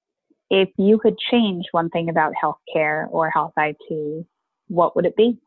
if 0.52 0.70
you 0.78 1.00
could 1.00 1.18
change 1.18 1.66
one 1.72 1.90
thing 1.90 2.10
about 2.10 2.34
healthcare 2.34 3.08
or 3.10 3.30
health 3.30 3.54
IT, 3.58 4.26
what 4.68 4.98
would 4.98 5.06
it 5.06 5.16
be? 5.16 5.40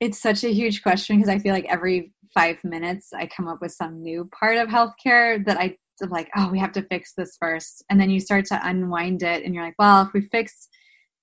It's 0.00 0.20
such 0.20 0.42
a 0.42 0.52
huge 0.52 0.82
question 0.82 1.16
because 1.16 1.28
I 1.28 1.38
feel 1.38 1.54
like 1.54 1.66
every 1.68 2.12
five 2.34 2.56
minutes 2.64 3.12
I 3.12 3.26
come 3.26 3.46
up 3.46 3.60
with 3.62 3.70
some 3.70 4.02
new 4.02 4.28
part 4.36 4.56
of 4.56 4.68
healthcare 4.68 5.44
that 5.46 5.58
I 5.58 5.76
am 6.02 6.10
like, 6.10 6.28
oh, 6.36 6.48
we 6.48 6.58
have 6.58 6.72
to 6.72 6.82
fix 6.82 7.12
this 7.16 7.36
first. 7.38 7.84
And 7.88 8.00
then 8.00 8.10
you 8.10 8.18
start 8.18 8.46
to 8.46 8.60
unwind 8.68 9.22
it 9.22 9.44
and 9.44 9.54
you're 9.54 9.64
like, 9.64 9.78
well, 9.78 10.02
if 10.02 10.12
we 10.12 10.22
fix 10.22 10.68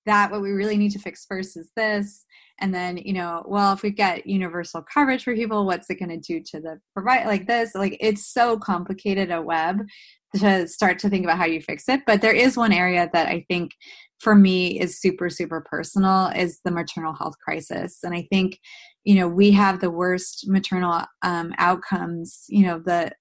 that, 0.05 0.31
what 0.31 0.41
we 0.41 0.51
really 0.51 0.77
need 0.77 0.91
to 0.91 0.99
fix 0.99 1.25
first 1.25 1.57
is 1.57 1.69
this. 1.75 2.23
And 2.59 2.73
then, 2.73 2.95
you 2.97 3.13
know, 3.13 3.43
well, 3.45 3.73
if 3.73 3.83
we 3.83 3.91
get 3.91 4.25
universal 4.25 4.81
coverage 4.81 5.23
for 5.23 5.35
people, 5.35 5.65
what's 5.65 5.89
it 5.89 5.99
going 5.99 6.09
to 6.09 6.17
do 6.17 6.41
to 6.51 6.61
the 6.61 6.79
provide 6.93 7.25
like 7.25 7.47
this? 7.47 7.75
Like 7.75 7.97
it's 7.99 8.25
so 8.25 8.57
complicated 8.57 9.29
a 9.29 9.41
web 9.41 9.85
to 10.35 10.67
start 10.67 10.99
to 10.99 11.09
think 11.09 11.23
about 11.23 11.37
how 11.37 11.45
you 11.45 11.61
fix 11.61 11.87
it. 11.87 12.01
But 12.05 12.21
there 12.21 12.33
is 12.33 12.57
one 12.57 12.73
area 12.73 13.09
that 13.13 13.27
I 13.27 13.45
think 13.47 13.71
for 14.19 14.35
me 14.35 14.79
is 14.79 14.99
super, 14.99 15.29
super 15.29 15.61
personal 15.61 16.27
is 16.27 16.59
the 16.65 16.71
maternal 16.71 17.13
health 17.13 17.35
crisis. 17.43 17.99
And 18.03 18.15
I 18.15 18.27
think, 18.31 18.59
you 19.03 19.15
know, 19.15 19.27
we 19.27 19.51
have 19.51 19.79
the 19.79 19.91
worst 19.91 20.45
maternal 20.47 21.03
um, 21.21 21.53
outcomes, 21.57 22.45
you 22.47 22.65
know, 22.65 22.79
the 22.79 23.11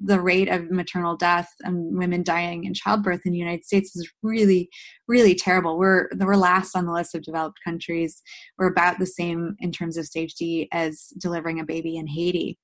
the 0.00 0.18
rate 0.18 0.48
of 0.48 0.70
maternal 0.70 1.14
death 1.14 1.48
and 1.60 1.98
women 1.98 2.22
dying 2.22 2.64
in 2.64 2.72
childbirth 2.72 3.20
in 3.26 3.32
the 3.32 3.38
United 3.38 3.66
States 3.66 3.94
is 3.94 4.10
really, 4.22 4.70
really 5.06 5.34
terrible. 5.34 5.78
We're 5.78 6.08
we're 6.18 6.36
last 6.36 6.74
on 6.74 6.86
the 6.86 6.92
list 6.92 7.14
of 7.14 7.22
developed 7.22 7.58
countries. 7.64 8.22
We're 8.56 8.70
about 8.70 8.98
the 8.98 9.06
same 9.06 9.56
in 9.60 9.70
terms 9.70 9.96
of 9.96 10.06
safety 10.06 10.68
as 10.72 11.08
delivering 11.18 11.60
a 11.60 11.66
baby 11.66 11.96
in 11.96 12.06
Haiti. 12.06 12.58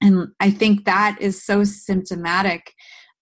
And 0.00 0.28
I 0.40 0.50
think 0.50 0.84
that 0.84 1.18
is 1.20 1.44
so 1.44 1.62
symptomatic 1.62 2.72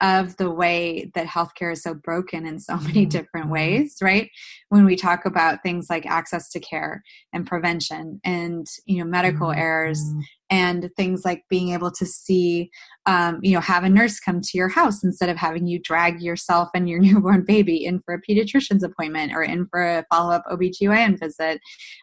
of 0.02 0.36
the 0.36 0.50
way 0.50 1.10
that 1.14 1.28
healthcare 1.28 1.72
is 1.72 1.82
so 1.82 1.94
broken 1.94 2.44
in 2.44 2.58
so 2.58 2.76
many 2.78 3.02
mm-hmm. 3.02 3.08
different 3.08 3.46
mm-hmm. 3.46 3.52
ways 3.52 3.96
right 4.02 4.30
when 4.68 4.84
we 4.84 4.96
talk 4.96 5.24
about 5.24 5.62
things 5.62 5.86
like 5.88 6.04
access 6.06 6.50
to 6.50 6.60
care 6.60 7.02
and 7.32 7.46
prevention 7.46 8.20
and 8.24 8.66
you 8.84 8.98
know 8.98 9.08
medical 9.08 9.48
mm-hmm. 9.48 9.60
errors 9.60 10.02
and 10.50 10.90
things 10.96 11.24
like 11.24 11.44
being 11.48 11.70
able 11.70 11.90
to 11.90 12.04
see 12.04 12.70
um, 13.06 13.38
you 13.42 13.54
know 13.54 13.60
have 13.60 13.84
a 13.84 13.88
nurse 13.88 14.18
come 14.18 14.40
to 14.40 14.58
your 14.58 14.68
house 14.68 15.02
instead 15.04 15.28
of 15.28 15.36
having 15.36 15.66
you 15.66 15.78
drag 15.78 16.20
yourself 16.20 16.68
and 16.74 16.88
your 16.88 16.98
newborn 17.00 17.44
baby 17.44 17.84
in 17.84 18.00
for 18.00 18.14
a 18.14 18.20
pediatrician's 18.20 18.82
appointment 18.82 19.32
or 19.32 19.42
in 19.42 19.66
for 19.66 19.80
a 19.80 20.04
follow-up 20.12 20.44
obgyn 20.50 21.18
visit 21.18 21.60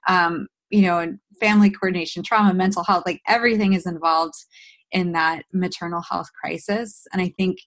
um, 0.08 0.48
you 0.70 0.82
know 0.82 1.14
family 1.42 1.70
coordination 1.70 2.24
trauma 2.24 2.54
mental 2.54 2.84
health 2.84 3.04
like 3.06 3.22
everything 3.28 3.74
is 3.74 3.86
involved 3.86 4.36
in 4.92 5.12
that 5.12 5.44
maternal 5.54 6.02
health 6.02 6.30
crisis 6.42 7.06
and 7.14 7.22
i 7.22 7.34
think 7.38 7.60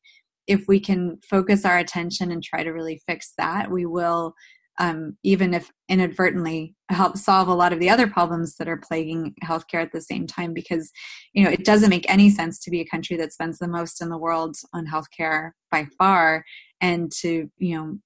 if 0.46 0.64
we 0.68 0.81
can 0.81 1.18
focus 1.28 1.64
our 1.64 1.78
attention 1.78 2.31
and 2.31 2.42
try 2.42 2.62
to 2.62 2.70
really 2.70 3.00
fix 3.07 3.33
that, 3.38 3.70
we 3.70 3.87
will, 3.87 4.35
um, 4.78 5.16
even 5.22 5.55
if 5.55 5.70
inadvertently, 5.88 6.74
help 6.88 7.16
solve 7.16 7.48
a 7.48 7.55
lot 7.55 7.72
of 7.72 7.81
the 7.81 7.90
other 7.90 8.07
problems 8.07 8.57
that 8.57 8.68
are 8.68 8.76
plaguing 8.76 9.35
healthcare 9.44 9.83
at 9.83 9.92
the 9.92 10.00
same 10.00 10.26
time. 10.26 10.52
Because, 10.52 10.90
you 11.33 11.44
know, 11.44 11.50
it 11.50 11.64
doesn't 11.64 11.90
make 11.90 12.11
any 12.11 12.31
sense 12.31 12.59
to 12.61 12.70
be 12.70 12.81
a 12.81 12.87
country 12.87 13.16
that 13.16 13.33
spends 13.33 13.59
the 13.59 13.68
most 13.68 14.02
in 14.02 14.09
the 14.09 14.18
world 14.18 14.57
on 14.72 14.87
healthcare 14.87 15.52
by 15.70 15.87
far, 15.98 16.44
and 16.81 17.12
to, 17.20 17.50
you 17.59 17.76
know, 17.76 17.98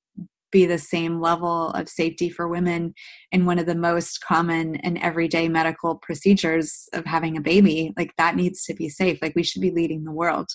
be 0.53 0.65
the 0.65 0.79
same 0.79 1.21
level 1.21 1.71
of 1.71 1.89
safety 1.89 2.31
for 2.31 2.49
women 2.49 2.95
in 3.33 3.47
one 3.47 3.59
of 3.59 3.67
the 3.67 3.75
most 3.75 4.21
common 4.21 4.77
and 4.77 4.97
everyday 4.99 5.49
medical 5.49 5.97
procedures 5.97 6.89
of 6.93 7.05
having 7.05 7.37
a 7.37 7.41
baby 7.41 7.93
like 7.97 8.13
that 8.17 8.37
needs 8.37 8.65
to 8.65 8.73
be 8.73 8.89
safe 8.89 9.19
like 9.21 9.35
we 9.35 9.43
should 9.43 9.61
be 9.61 9.73
leading 9.73 10.05
the 10.05 10.13
world 10.13 10.49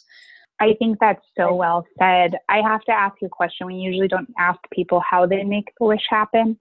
I 0.62 0.76
think 0.78 1.00
that's 1.00 1.26
so 1.36 1.56
well 1.56 1.86
said. 1.98 2.36
I 2.48 2.62
have 2.62 2.82
to 2.82 2.92
ask 2.92 3.16
you 3.20 3.26
a 3.26 3.30
question. 3.30 3.66
We 3.66 3.76
usually 3.76 4.08
don't 4.08 4.30
ask 4.38 4.60
people 4.72 5.02
how 5.02 5.26
they 5.26 5.44
make 5.44 5.66
the 5.80 5.88
wish 5.88 6.04
happen, 6.08 6.58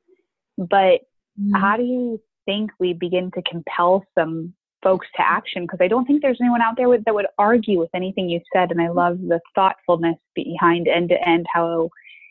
but 0.56 1.02
mm-hmm. 1.38 1.54
how 1.54 1.76
do 1.76 1.82
you 1.82 2.18
think 2.46 2.70
we 2.80 2.94
begin 2.94 3.30
to 3.32 3.42
compel 3.42 4.02
some 4.18 4.54
folks 4.82 5.06
to 5.16 5.22
mm-hmm. 5.22 5.34
action? 5.36 5.62
Because 5.64 5.80
I 5.82 5.88
don't 5.88 6.06
think 6.06 6.22
there's 6.22 6.38
anyone 6.40 6.62
out 6.62 6.78
there 6.78 6.88
with, 6.88 7.04
that 7.04 7.14
would 7.14 7.26
argue 7.36 7.78
with 7.78 7.90
anything 7.94 8.30
you 8.30 8.40
said, 8.54 8.70
and 8.70 8.80
I 8.80 8.86
mm-hmm. 8.86 8.96
love 8.96 9.18
the 9.20 9.38
thoughtfulness 9.54 10.16
behind 10.34 10.88
end 10.88 11.10
to 11.10 11.28
end 11.28 11.44
how 11.52 11.90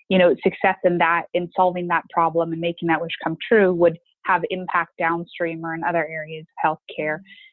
you 0.10 0.18
know 0.18 0.36
success 0.44 0.78
in 0.84 0.98
that 0.98 1.26
in 1.36 1.52
solving 1.56 1.88
that 1.90 2.04
problem 2.10 2.52
and 2.52 2.60
making 2.60 2.88
that 2.88 3.00
wish 3.00 3.12
come 3.24 3.38
true 3.48 3.72
would 3.76 4.00
have 4.26 4.42
impact 4.50 4.94
downstream 4.98 5.64
or 5.64 5.76
in 5.76 5.84
other 5.84 6.08
areas 6.08 6.48
of 6.66 6.78
healthcare 6.78 7.18
mm-hmm. 7.18 7.49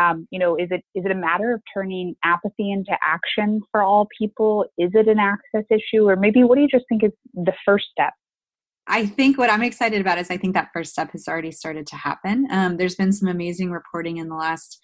Um, 0.00 0.26
you 0.30 0.38
know, 0.38 0.56
is 0.56 0.68
it 0.70 0.82
is 0.94 1.04
it 1.04 1.10
a 1.10 1.14
matter 1.14 1.52
of 1.52 1.60
turning 1.72 2.14
apathy 2.24 2.72
into 2.72 2.92
action 3.04 3.60
for 3.70 3.82
all 3.82 4.08
people? 4.16 4.64
Is 4.78 4.90
it 4.94 5.08
an 5.08 5.18
access 5.18 5.64
issue, 5.70 6.08
or 6.08 6.16
maybe 6.16 6.44
what 6.44 6.56
do 6.56 6.62
you 6.62 6.68
just 6.68 6.84
think 6.88 7.04
is 7.04 7.12
the 7.34 7.52
first 7.64 7.86
step? 7.90 8.12
I 8.86 9.06
think 9.06 9.38
what 9.38 9.50
I'm 9.50 9.62
excited 9.62 10.00
about 10.00 10.18
is 10.18 10.30
I 10.30 10.36
think 10.36 10.54
that 10.54 10.70
first 10.72 10.92
step 10.92 11.12
has 11.12 11.28
already 11.28 11.52
started 11.52 11.86
to 11.88 11.96
happen. 11.96 12.48
Um, 12.50 12.76
there's 12.76 12.96
been 12.96 13.12
some 13.12 13.28
amazing 13.28 13.70
reporting 13.70 14.16
in 14.16 14.28
the 14.28 14.34
last 14.34 14.80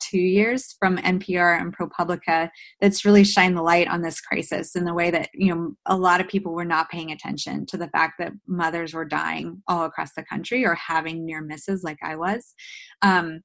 two 0.00 0.18
years 0.18 0.76
from 0.78 0.96
NPR 0.98 1.60
and 1.60 1.76
ProPublica 1.76 2.50
that's 2.80 3.04
really 3.04 3.24
shined 3.24 3.56
the 3.56 3.62
light 3.62 3.88
on 3.88 4.02
this 4.02 4.20
crisis 4.20 4.76
in 4.76 4.84
the 4.84 4.94
way 4.94 5.10
that 5.10 5.28
you 5.34 5.52
know 5.54 5.72
a 5.86 5.96
lot 5.96 6.20
of 6.20 6.28
people 6.28 6.52
were 6.52 6.64
not 6.64 6.90
paying 6.90 7.10
attention 7.10 7.66
to 7.66 7.76
the 7.76 7.88
fact 7.88 8.14
that 8.18 8.32
mothers 8.46 8.94
were 8.94 9.04
dying 9.04 9.62
all 9.66 9.84
across 9.84 10.12
the 10.14 10.24
country 10.24 10.64
or 10.64 10.74
having 10.74 11.24
near 11.24 11.40
misses 11.40 11.82
like 11.82 11.98
I 12.02 12.16
was. 12.16 12.54
Um, 13.00 13.40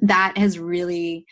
that 0.00 0.36
has 0.36 0.58
really 0.58 1.26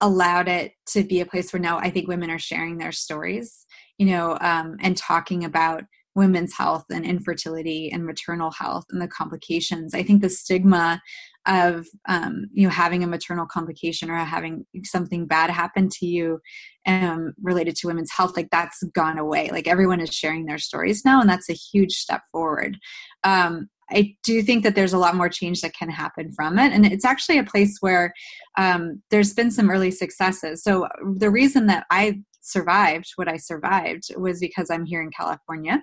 allowed 0.00 0.48
it 0.48 0.72
to 0.86 1.04
be 1.04 1.20
a 1.20 1.26
place 1.26 1.52
where 1.52 1.60
now 1.60 1.78
I 1.78 1.90
think 1.90 2.08
women 2.08 2.30
are 2.30 2.38
sharing 2.38 2.78
their 2.78 2.92
stories, 2.92 3.66
you 3.98 4.06
know, 4.06 4.38
um, 4.40 4.76
and 4.80 4.96
talking 4.96 5.44
about 5.44 5.84
women's 6.14 6.54
health 6.56 6.84
and 6.90 7.04
infertility 7.04 7.90
and 7.92 8.04
maternal 8.04 8.50
health 8.50 8.84
and 8.90 9.00
the 9.00 9.08
complications. 9.08 9.94
I 9.94 10.02
think 10.02 10.22
the 10.22 10.30
stigma 10.30 11.00
of 11.46 11.86
um, 12.08 12.46
you 12.52 12.64
know 12.64 12.72
having 12.72 13.02
a 13.02 13.06
maternal 13.06 13.46
complication 13.46 14.10
or 14.10 14.16
having 14.16 14.66
something 14.84 15.26
bad 15.26 15.50
happen 15.50 15.88
to 15.88 16.06
you 16.06 16.38
um, 16.86 17.32
related 17.42 17.74
to 17.76 17.86
women's 17.86 18.12
health 18.12 18.36
like 18.36 18.48
that's 18.50 18.82
gone 18.94 19.18
away 19.18 19.48
like 19.50 19.66
everyone 19.66 20.00
is 20.00 20.10
sharing 20.10 20.44
their 20.44 20.58
stories 20.58 21.02
now 21.04 21.20
and 21.20 21.30
that's 21.30 21.48
a 21.48 21.54
huge 21.54 21.92
step 21.92 22.22
forward 22.30 22.76
um, 23.24 23.68
I 23.90 24.14
do 24.22 24.42
think 24.42 24.62
that 24.64 24.74
there's 24.74 24.92
a 24.92 24.98
lot 24.98 25.16
more 25.16 25.28
change 25.28 25.60
that 25.60 25.74
can 25.74 25.90
happen 25.90 26.32
from 26.32 26.58
it. 26.58 26.72
And 26.72 26.86
it's 26.86 27.04
actually 27.04 27.38
a 27.38 27.44
place 27.44 27.78
where 27.80 28.12
um, 28.56 29.02
there's 29.10 29.34
been 29.34 29.50
some 29.50 29.70
early 29.70 29.90
successes. 29.90 30.62
So, 30.62 30.88
the 31.16 31.30
reason 31.30 31.66
that 31.66 31.86
I 31.90 32.20
survived 32.40 33.12
what 33.16 33.28
I 33.28 33.36
survived 33.36 34.12
was 34.16 34.40
because 34.40 34.70
I'm 34.70 34.84
here 34.84 35.02
in 35.02 35.10
California. 35.10 35.82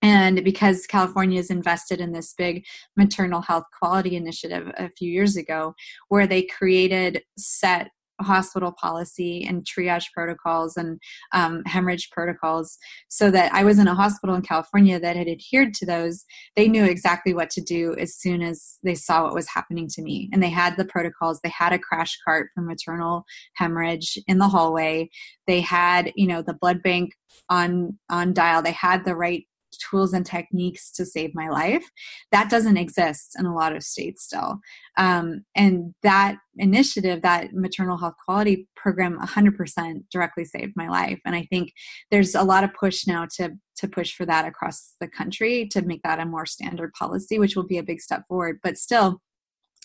And 0.00 0.44
because 0.44 0.86
California 0.86 1.38
has 1.38 1.50
invested 1.50 2.00
in 2.00 2.12
this 2.12 2.32
big 2.32 2.64
maternal 2.96 3.40
health 3.40 3.64
quality 3.76 4.14
initiative 4.14 4.70
a 4.78 4.90
few 4.90 5.10
years 5.10 5.36
ago, 5.36 5.74
where 6.08 6.26
they 6.26 6.42
created 6.42 7.22
set 7.36 7.88
hospital 8.20 8.72
policy 8.72 9.44
and 9.48 9.64
triage 9.64 10.06
protocols 10.14 10.76
and 10.76 11.00
um, 11.32 11.62
hemorrhage 11.66 12.10
protocols 12.10 12.78
so 13.08 13.30
that 13.30 13.52
I 13.52 13.64
was 13.64 13.78
in 13.78 13.88
a 13.88 13.94
hospital 13.94 14.34
in 14.34 14.42
California 14.42 14.98
that 15.00 15.16
had 15.16 15.28
adhered 15.28 15.74
to 15.74 15.86
those. 15.86 16.24
They 16.56 16.68
knew 16.68 16.84
exactly 16.84 17.34
what 17.34 17.50
to 17.50 17.60
do 17.60 17.94
as 17.98 18.16
soon 18.16 18.42
as 18.42 18.78
they 18.82 18.94
saw 18.94 19.24
what 19.24 19.34
was 19.34 19.48
happening 19.48 19.88
to 19.90 20.02
me. 20.02 20.28
And 20.32 20.42
they 20.42 20.50
had 20.50 20.76
the 20.76 20.84
protocols. 20.84 21.40
They 21.40 21.52
had 21.56 21.72
a 21.72 21.78
crash 21.78 22.16
cart 22.24 22.50
for 22.54 22.62
maternal 22.62 23.24
hemorrhage 23.54 24.18
in 24.26 24.38
the 24.38 24.48
hallway. 24.48 25.10
They 25.46 25.60
had, 25.60 26.12
you 26.14 26.26
know, 26.26 26.42
the 26.42 26.54
blood 26.54 26.82
bank 26.82 27.12
on 27.48 27.98
on 28.10 28.32
dial. 28.32 28.62
They 28.62 28.72
had 28.72 29.04
the 29.04 29.14
right 29.14 29.44
tools 29.72 30.12
and 30.12 30.24
techniques 30.24 30.90
to 30.92 31.04
save 31.04 31.34
my 31.34 31.48
life. 31.48 31.84
That 32.32 32.50
doesn't 32.50 32.76
exist 32.76 33.36
in 33.38 33.46
a 33.46 33.54
lot 33.54 33.74
of 33.74 33.82
states 33.82 34.24
still. 34.24 34.58
Um, 34.96 35.44
and 35.54 35.94
that 36.02 36.36
initiative, 36.56 37.22
that 37.22 37.52
maternal 37.52 37.98
health 37.98 38.14
quality 38.24 38.68
program, 38.76 39.18
100% 39.18 40.04
directly 40.10 40.44
saved 40.44 40.72
my 40.76 40.88
life. 40.88 41.20
And 41.24 41.34
I 41.34 41.46
think 41.50 41.72
there's 42.10 42.34
a 42.34 42.42
lot 42.42 42.64
of 42.64 42.74
push 42.74 43.06
now 43.06 43.26
to 43.36 43.50
to 43.76 43.86
push 43.86 44.12
for 44.12 44.26
that 44.26 44.44
across 44.44 44.94
the 45.00 45.06
country 45.06 45.68
to 45.68 45.82
make 45.82 46.02
that 46.02 46.18
a 46.18 46.26
more 46.26 46.44
standard 46.44 46.92
policy, 46.94 47.38
which 47.38 47.54
will 47.54 47.66
be 47.66 47.78
a 47.78 47.82
big 47.82 48.00
step 48.00 48.24
forward. 48.26 48.58
But 48.60 48.76
still, 48.76 49.20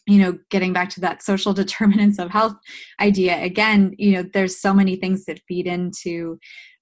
you 0.07 0.19
know 0.19 0.37
getting 0.49 0.73
back 0.73 0.89
to 0.89 0.99
that 0.99 1.23
social 1.23 1.53
determinants 1.61 2.19
of 2.19 2.29
health 2.29 2.55
idea 2.99 3.41
again 3.41 3.93
you 3.97 4.11
know 4.11 4.23
there's 4.33 4.59
so 4.59 4.73
many 4.73 4.95
things 4.95 5.25
that 5.25 5.41
feed 5.47 5.67
into 5.67 6.37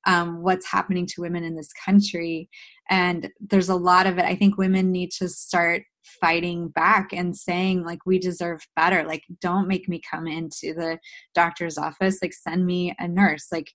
um, 0.06 0.42
what's 0.42 0.70
happening 0.70 1.06
to 1.08 1.22
women 1.22 1.44
in 1.44 1.56
this 1.56 1.72
country. 1.74 2.50
And 2.90 3.30
there's 3.40 3.70
a 3.70 3.76
lot 3.76 4.08
of 4.08 4.18
it. 4.18 4.26
I 4.26 4.36
think 4.36 4.58
women 4.58 4.92
need 4.92 5.12
to 5.14 5.30
start 5.30 5.84
fighting 6.04 6.70
back 6.70 7.14
and 7.14 7.36
saying 7.36 7.84
like 7.84 8.06
we 8.06 8.20
deserve 8.20 8.62
better. 8.76 9.04
Like 9.04 9.24
don't 9.40 9.68
make 9.68 9.88
me 9.88 10.02
come 10.10 10.28
into 10.28 10.74
the 10.74 11.00
doctor's 11.34 11.78
office. 11.78 12.20
Like 12.22 12.34
send 12.34 12.66
me 12.66 12.94
a 13.00 13.08
nurse. 13.08 13.48
Like 13.52 13.72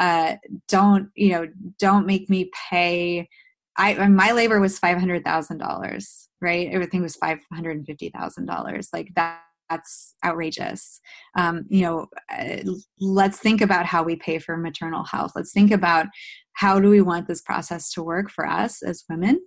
uh 0.00 0.36
don't 0.68 1.08
you 1.14 1.30
know 1.30 1.46
don't 1.78 2.06
make 2.06 2.28
me 2.30 2.50
pay. 2.70 3.28
I 3.76 3.94
my 4.08 4.32
labor 4.32 4.60
was 4.60 4.78
five 4.78 4.98
hundred 4.98 5.24
thousand 5.24 5.58
dollars, 5.58 6.28
right? 6.40 6.68
Everything 6.70 7.02
was 7.02 7.16
five 7.16 7.38
hundred 7.52 7.76
and 7.76 7.86
fifty 7.86 8.10
thousand 8.10 8.46
dollars. 8.46 8.88
Like 8.92 9.08
that, 9.16 9.40
that's 9.74 10.14
outrageous. 10.24 11.00
Um, 11.36 11.64
you 11.68 11.82
know, 11.82 12.06
uh, 12.32 12.58
let's 13.00 13.38
think 13.38 13.60
about 13.60 13.86
how 13.86 14.02
we 14.02 14.16
pay 14.16 14.38
for 14.38 14.56
maternal 14.56 15.04
health. 15.04 15.32
Let's 15.34 15.52
think 15.52 15.70
about 15.70 16.06
how 16.54 16.78
do 16.78 16.88
we 16.88 17.00
want 17.00 17.26
this 17.26 17.42
process 17.42 17.90
to 17.92 18.02
work 18.02 18.30
for 18.30 18.46
us 18.46 18.82
as 18.82 19.04
women? 19.08 19.40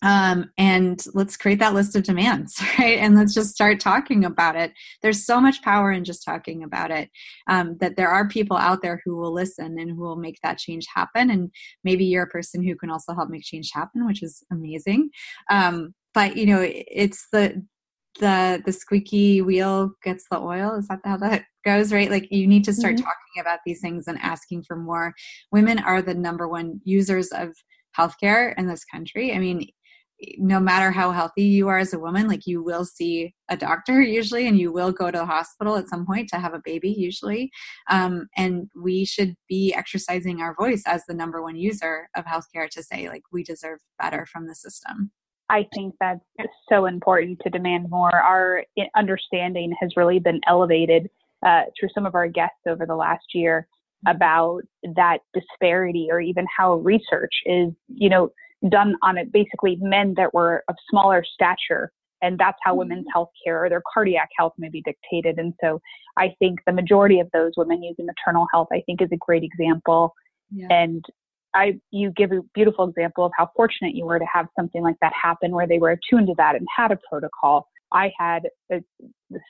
Um, 0.00 0.52
and 0.56 1.02
let's 1.12 1.36
create 1.36 1.58
that 1.58 1.74
list 1.74 1.96
of 1.96 2.04
demands 2.04 2.62
right? 2.78 2.98
And 2.98 3.16
let's 3.16 3.34
just 3.34 3.50
start 3.50 3.80
talking 3.80 4.24
about 4.24 4.54
it. 4.54 4.72
There's 5.02 5.26
so 5.26 5.40
much 5.40 5.60
power 5.62 5.90
in 5.90 6.04
just 6.04 6.24
talking 6.24 6.62
about 6.62 6.92
it 6.92 7.10
um, 7.48 7.76
that 7.80 7.96
there 7.96 8.08
are 8.08 8.28
people 8.28 8.56
out 8.56 8.80
there 8.80 9.02
who 9.04 9.16
will 9.16 9.32
listen 9.32 9.76
and 9.76 9.90
who 9.90 10.00
will 10.00 10.14
make 10.14 10.38
that 10.44 10.58
change 10.58 10.86
happen. 10.94 11.30
And 11.30 11.50
maybe 11.82 12.04
you're 12.04 12.22
a 12.22 12.28
person 12.28 12.62
who 12.62 12.76
can 12.76 12.90
also 12.90 13.12
help 13.12 13.28
make 13.28 13.42
change 13.42 13.70
happen 13.74 14.06
which 14.06 14.22
is 14.22 14.44
amazing. 14.52 15.10
Um, 15.50 15.94
but 16.14 16.36
you 16.36 16.46
know 16.46 16.60
it's 16.64 17.26
the 17.32 17.62
the 18.18 18.62
the 18.64 18.72
squeaky 18.72 19.42
wheel 19.42 19.92
gets 20.02 20.24
the 20.30 20.38
oil 20.38 20.74
is 20.74 20.88
that 20.88 21.00
how 21.04 21.16
that 21.16 21.44
goes 21.64 21.92
right 21.92 22.10
like 22.10 22.30
you 22.30 22.46
need 22.46 22.64
to 22.64 22.72
start 22.72 22.94
mm-hmm. 22.94 23.04
talking 23.04 23.40
about 23.40 23.58
these 23.66 23.80
things 23.80 24.06
and 24.06 24.18
asking 24.20 24.62
for 24.62 24.76
more 24.76 25.12
women 25.52 25.78
are 25.78 26.00
the 26.00 26.14
number 26.14 26.48
one 26.48 26.80
users 26.84 27.28
of 27.28 27.50
healthcare 27.96 28.54
in 28.56 28.66
this 28.66 28.84
country 28.84 29.32
i 29.32 29.38
mean 29.38 29.66
no 30.36 30.58
matter 30.58 30.90
how 30.90 31.12
healthy 31.12 31.44
you 31.44 31.68
are 31.68 31.78
as 31.78 31.92
a 31.92 31.98
woman, 31.98 32.26
like 32.26 32.46
you 32.46 32.62
will 32.62 32.84
see 32.84 33.34
a 33.48 33.56
doctor 33.56 34.02
usually, 34.18 34.48
and 34.48 34.58
you 34.58 34.72
will 34.72 34.92
go 34.92 35.10
to 35.10 35.18
the 35.18 35.26
hospital 35.26 35.76
at 35.76 35.88
some 35.88 36.04
point 36.04 36.28
to 36.28 36.38
have 36.38 36.54
a 36.54 36.62
baby 36.64 36.90
usually. 36.90 37.50
Um, 37.88 38.28
and 38.36 38.68
we 38.80 39.04
should 39.04 39.34
be 39.48 39.72
exercising 39.74 40.40
our 40.40 40.54
voice 40.54 40.82
as 40.86 41.04
the 41.06 41.14
number 41.14 41.42
one 41.42 41.56
user 41.56 42.08
of 42.16 42.24
healthcare 42.24 42.68
to 42.70 42.82
say, 42.82 43.08
like, 43.08 43.22
we 43.32 43.44
deserve 43.44 43.78
better 43.98 44.26
from 44.26 44.46
the 44.46 44.54
system. 44.54 45.12
I 45.50 45.66
think 45.74 45.94
that's 46.00 46.20
so 46.68 46.86
important 46.86 47.40
to 47.42 47.50
demand 47.50 47.88
more. 47.90 48.14
Our 48.14 48.64
understanding 48.96 49.74
has 49.80 49.96
really 49.96 50.18
been 50.18 50.40
elevated 50.46 51.08
uh, 51.44 51.62
through 51.78 51.88
some 51.94 52.06
of 52.06 52.14
our 52.14 52.28
guests 52.28 52.60
over 52.66 52.84
the 52.84 52.96
last 52.96 53.34
year 53.34 53.66
about 54.06 54.60
that 54.82 55.18
disparity 55.34 56.08
or 56.10 56.20
even 56.20 56.46
how 56.54 56.74
research 56.76 57.34
is, 57.46 57.72
you 57.88 58.08
know, 58.08 58.30
done 58.68 58.96
on 59.02 59.16
it 59.16 59.32
basically 59.32 59.76
men 59.80 60.14
that 60.16 60.34
were 60.34 60.64
of 60.68 60.74
smaller 60.90 61.24
stature 61.24 61.92
and 62.20 62.38
that's 62.38 62.58
how 62.62 62.74
women's 62.74 63.02
mm-hmm. 63.02 63.12
health 63.12 63.30
care 63.44 63.64
or 63.64 63.68
their 63.68 63.82
cardiac 63.92 64.28
health 64.36 64.52
may 64.58 64.68
be 64.68 64.82
dictated 64.82 65.38
and 65.38 65.54
so 65.60 65.80
i 66.16 66.34
think 66.40 66.58
the 66.66 66.72
majority 66.72 67.20
of 67.20 67.28
those 67.32 67.52
women 67.56 67.82
using 67.82 68.04
maternal 68.04 68.46
health 68.52 68.66
i 68.72 68.82
think 68.86 69.00
is 69.00 69.08
a 69.12 69.16
great 69.16 69.44
example 69.44 70.12
yeah. 70.50 70.66
and 70.70 71.04
i 71.54 71.78
you 71.90 72.10
give 72.16 72.32
a 72.32 72.40
beautiful 72.54 72.88
example 72.88 73.24
of 73.24 73.32
how 73.36 73.48
fortunate 73.56 73.94
you 73.94 74.04
were 74.04 74.18
to 74.18 74.26
have 74.32 74.46
something 74.56 74.82
like 74.82 74.96
that 75.00 75.12
happen 75.20 75.52
where 75.52 75.66
they 75.66 75.78
were 75.78 75.90
attuned 75.90 76.26
to 76.26 76.34
that 76.36 76.54
and 76.54 76.66
had 76.74 76.92
a 76.92 76.98
protocol 77.08 77.68
i 77.92 78.10
had 78.18 78.48
a, 78.72 78.82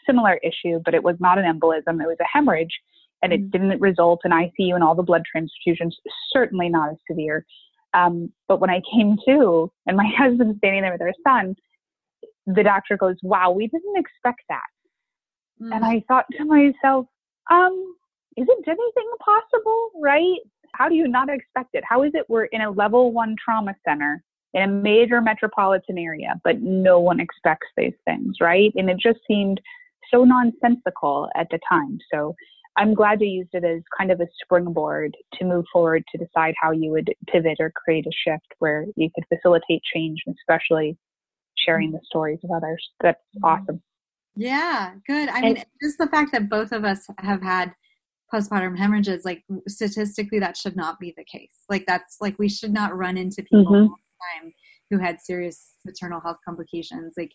similar 0.06 0.38
issue 0.42 0.80
but 0.84 0.94
it 0.94 1.02
was 1.02 1.16
not 1.20 1.38
an 1.38 1.44
embolism 1.44 2.02
it 2.02 2.06
was 2.06 2.16
a 2.20 2.26
hemorrhage 2.32 2.80
and 3.22 3.32
it 3.32 3.40
mm-hmm. 3.40 3.50
didn't 3.50 3.80
result 3.80 4.20
in 4.24 4.30
icu 4.30 4.74
and 4.74 4.82
all 4.82 4.94
the 4.94 5.02
blood 5.02 5.22
transfusions 5.34 5.92
certainly 6.32 6.68
not 6.68 6.90
as 6.90 6.96
severe 7.10 7.44
um, 7.94 8.32
but 8.48 8.60
when 8.60 8.70
I 8.70 8.82
came 8.92 9.16
to, 9.26 9.70
and 9.86 9.96
my 9.96 10.10
husband's 10.16 10.58
standing 10.58 10.82
there 10.82 10.92
with 10.92 11.02
our 11.02 11.14
son, 11.26 11.54
the 12.46 12.62
doctor 12.62 12.96
goes, 12.96 13.16
"Wow, 13.22 13.52
we 13.52 13.66
didn't 13.66 13.96
expect 13.96 14.42
that." 14.48 14.66
Mm. 15.60 15.76
And 15.76 15.84
I 15.84 16.02
thought 16.08 16.26
to 16.36 16.44
myself, 16.44 17.06
um, 17.50 17.94
isn't 18.36 18.68
anything 18.68 19.10
possible, 19.24 19.90
right? 20.00 20.38
How 20.74 20.88
do 20.88 20.94
you 20.94 21.08
not 21.08 21.28
expect 21.28 21.70
it? 21.74 21.84
How 21.88 22.02
is 22.02 22.12
it 22.14 22.26
we're 22.28 22.44
in 22.46 22.60
a 22.60 22.70
level 22.70 23.12
one 23.12 23.36
trauma 23.42 23.74
center 23.86 24.22
in 24.54 24.62
a 24.62 24.68
major 24.68 25.20
metropolitan 25.20 25.98
area, 25.98 26.34
but 26.44 26.60
no 26.60 26.98
one 27.00 27.20
expects 27.20 27.66
these 27.76 27.92
things, 28.04 28.36
right? 28.40 28.72
And 28.76 28.88
it 28.88 28.98
just 28.98 29.18
seemed 29.26 29.60
so 30.10 30.24
nonsensical 30.24 31.28
at 31.36 31.48
the 31.50 31.58
time. 31.68 31.98
So 32.12 32.34
I'm 32.76 32.94
glad 32.94 33.20
you 33.20 33.26
used 33.26 33.50
it 33.52 33.64
as 33.64 33.82
kind 33.96 34.10
of 34.10 34.20
a 34.20 34.26
springboard 34.42 35.16
to 35.34 35.44
move 35.44 35.64
forward 35.72 36.04
to 36.12 36.18
decide 36.18 36.54
how 36.60 36.70
you 36.70 36.90
would 36.92 37.12
pivot 37.26 37.58
or 37.60 37.72
create 37.72 38.06
a 38.06 38.10
shift 38.24 38.46
where 38.60 38.86
you 38.96 39.10
could 39.14 39.24
facilitate 39.28 39.82
change, 39.94 40.22
especially 40.28 40.96
sharing 41.56 41.90
the 41.90 42.00
stories 42.04 42.38
of 42.44 42.50
others. 42.50 42.88
That's 43.02 43.20
mm-hmm. 43.36 43.44
awesome. 43.44 43.82
Yeah, 44.36 44.92
good. 45.06 45.28
I 45.28 45.40
mean, 45.40 45.64
just 45.82 45.98
the 45.98 46.06
fact 46.06 46.30
that 46.32 46.48
both 46.48 46.70
of 46.70 46.84
us 46.84 47.08
have 47.18 47.42
had 47.42 47.74
postpartum 48.32 48.76
hemorrhages, 48.78 49.24
like 49.24 49.42
statistically, 49.68 50.38
that 50.38 50.56
should 50.56 50.76
not 50.76 50.98
be 50.98 51.14
the 51.16 51.24
case. 51.24 51.64
Like, 51.68 51.84
that's 51.86 52.16
like 52.20 52.38
we 52.38 52.48
should 52.48 52.72
not 52.72 52.96
run 52.96 53.16
into 53.16 53.42
people 53.42 53.64
mm-hmm. 53.64 53.74
all 53.74 53.96
the 54.42 54.42
time 54.42 54.52
who 54.90 54.98
had 54.98 55.20
serious 55.20 55.74
maternal 55.84 56.20
health 56.20 56.38
complications. 56.44 57.14
Like, 57.16 57.32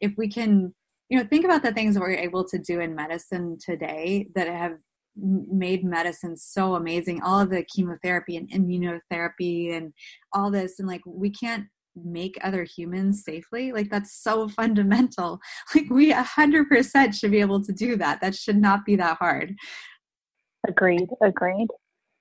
if 0.00 0.12
we 0.16 0.28
can 0.28 0.74
you 1.10 1.18
know 1.18 1.24
think 1.24 1.44
about 1.44 1.62
the 1.62 1.72
things 1.72 1.94
that 1.94 2.00
we're 2.00 2.12
able 2.12 2.44
to 2.44 2.58
do 2.58 2.80
in 2.80 2.94
medicine 2.94 3.58
today 3.64 4.26
that 4.34 4.48
have 4.48 4.76
made 5.16 5.84
medicine 5.84 6.36
so 6.36 6.74
amazing 6.74 7.22
all 7.22 7.40
of 7.40 7.50
the 7.50 7.64
chemotherapy 7.64 8.36
and 8.36 8.50
immunotherapy 8.50 9.76
and 9.76 9.92
all 10.32 10.50
this 10.50 10.78
and 10.78 10.88
like 10.88 11.02
we 11.06 11.30
can't 11.30 11.66
make 11.94 12.36
other 12.42 12.64
humans 12.64 13.22
safely 13.24 13.70
like 13.70 13.88
that's 13.90 14.20
so 14.22 14.48
fundamental 14.60 15.38
like 15.74 15.84
we 15.90 16.12
100% 16.12 17.14
should 17.14 17.30
be 17.30 17.40
able 17.40 17.62
to 17.62 17.72
do 17.72 17.96
that 17.96 18.20
that 18.20 18.34
should 18.34 18.56
not 18.56 18.84
be 18.84 18.96
that 18.96 19.16
hard 19.18 19.54
agreed 20.66 21.08
agreed 21.22 21.68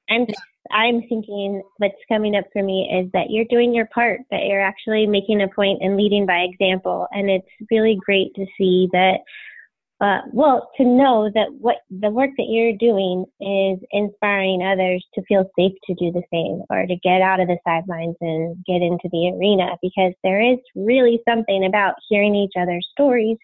i'm 0.09 0.25
I'm 0.71 1.01
thinking 1.09 1.61
what's 1.77 1.95
coming 2.07 2.35
up 2.35 2.45
for 2.53 2.63
me 2.63 2.89
is 3.01 3.11
that 3.13 3.29
you're 3.29 3.45
doing 3.45 3.73
your 3.73 3.87
part, 3.93 4.21
that 4.31 4.45
you're 4.45 4.61
actually 4.61 5.05
making 5.07 5.41
a 5.41 5.47
point 5.47 5.81
and 5.81 5.97
leading 5.97 6.25
by 6.25 6.39
example. 6.39 7.07
And 7.11 7.29
it's 7.29 7.47
really 7.69 7.97
great 8.05 8.33
to 8.35 8.45
see 8.57 8.87
that, 8.93 9.17
uh, 9.99 10.21
well, 10.31 10.69
to 10.77 10.83
know 10.83 11.29
that 11.33 11.47
what 11.59 11.77
the 11.89 12.09
work 12.09 12.31
that 12.37 12.47
you're 12.47 12.77
doing 12.77 13.25
is 13.39 13.79
inspiring 13.91 14.63
others 14.63 15.05
to 15.15 15.23
feel 15.27 15.49
safe 15.57 15.73
to 15.85 15.93
do 15.95 16.11
the 16.11 16.23
same 16.31 16.63
or 16.69 16.85
to 16.85 16.95
get 17.03 17.21
out 17.21 17.39
of 17.39 17.47
the 17.47 17.57
sidelines 17.65 18.15
and 18.21 18.57
get 18.65 18.81
into 18.81 19.09
the 19.11 19.33
arena 19.37 19.75
because 19.81 20.13
there 20.23 20.41
is 20.41 20.59
really 20.75 21.19
something 21.27 21.65
about 21.65 21.95
hearing 22.09 22.35
each 22.35 22.53
other's 22.59 22.87
stories, 22.91 23.37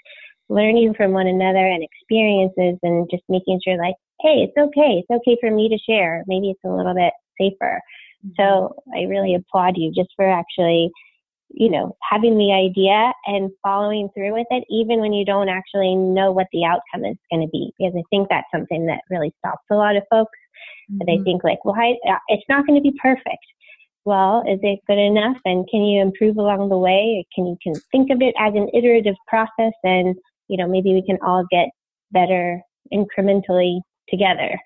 learning 0.48 0.94
from 0.96 1.12
one 1.12 1.28
another 1.28 1.66
and 1.68 1.84
experiences 1.84 2.80
and 2.82 3.10
just 3.12 3.24
making 3.30 3.60
sure 3.64 3.78
like 3.78 3.96
hey, 4.22 4.48
it's 4.48 4.58
okay. 4.58 5.04
It's 5.04 5.10
okay 5.10 5.38
for 5.40 5.52
me 5.52 5.70
to 5.70 5.78
share. 5.78 6.24
Maybe 6.28 6.50
it's 6.50 6.64
a 6.66 6.76
little 6.76 6.94
bit 6.94 7.14
safer. 7.40 7.82
Mm-hmm. 8.26 8.30
So 8.38 8.76
I 8.96 9.04
really 9.04 9.36
applaud 9.36 9.78
you 9.78 9.92
just 9.94 10.10
for 10.16 10.30
actually, 10.30 10.92
you 11.50 11.70
know, 11.70 11.96
having 12.10 12.38
the 12.38 12.52
idea 12.52 13.14
and 13.26 13.50
following 13.64 14.10
through 14.14 14.34
with 14.34 14.48
it, 14.52 14.64
even 14.70 15.00
when 15.00 15.14
you 15.14 15.26
don't 15.26 15.50
actually 15.50 15.96
know 15.96 16.32
what 16.32 16.48
the 16.52 16.66
outcome 16.66 17.06
is 17.06 17.18
going 17.32 17.46
to 17.46 17.52
be. 17.52 17.72
Because 17.78 17.94
I 17.98 18.04
think 18.10 18.28
that's 18.30 18.48
something 18.54 18.86
that 18.88 19.02
really 19.10 19.34
stops 19.40 19.64
a 19.72 19.76
lot 19.76 19.96
of 19.96 20.04
folks. 20.10 20.38
Mm-hmm. 20.92 21.06
they 21.06 21.24
think 21.24 21.44
like, 21.44 21.64
well, 21.64 21.76
I, 21.78 21.96
uh, 22.10 22.18
it's 22.30 22.44
not 22.50 22.66
going 22.66 22.82
to 22.82 22.90
be 22.90 22.98
perfect. 23.02 23.46
Well, 24.06 24.44
is 24.48 24.60
it 24.64 24.80
good 24.88 24.98
enough? 24.98 25.38
And 25.46 25.68
can 25.70 25.84
you 25.84 26.02
improve 26.02 26.38
along 26.38 26.70
the 26.70 26.78
way? 26.78 27.26
Can 27.36 27.46
you 27.46 27.58
can 27.62 27.74
think 27.92 28.10
of 28.10 28.22
it 28.22 28.34
as 28.40 28.54
an 28.56 28.70
iterative 28.74 29.16
process? 29.28 29.74
And 29.84 30.16
you 30.48 30.58
know, 30.58 30.68
maybe 30.68 30.94
we 30.94 31.04
can 31.06 31.20
all 31.22 31.46
get 31.52 31.70
better 32.12 32.62
incrementally 32.92 33.82
together. 34.10 34.60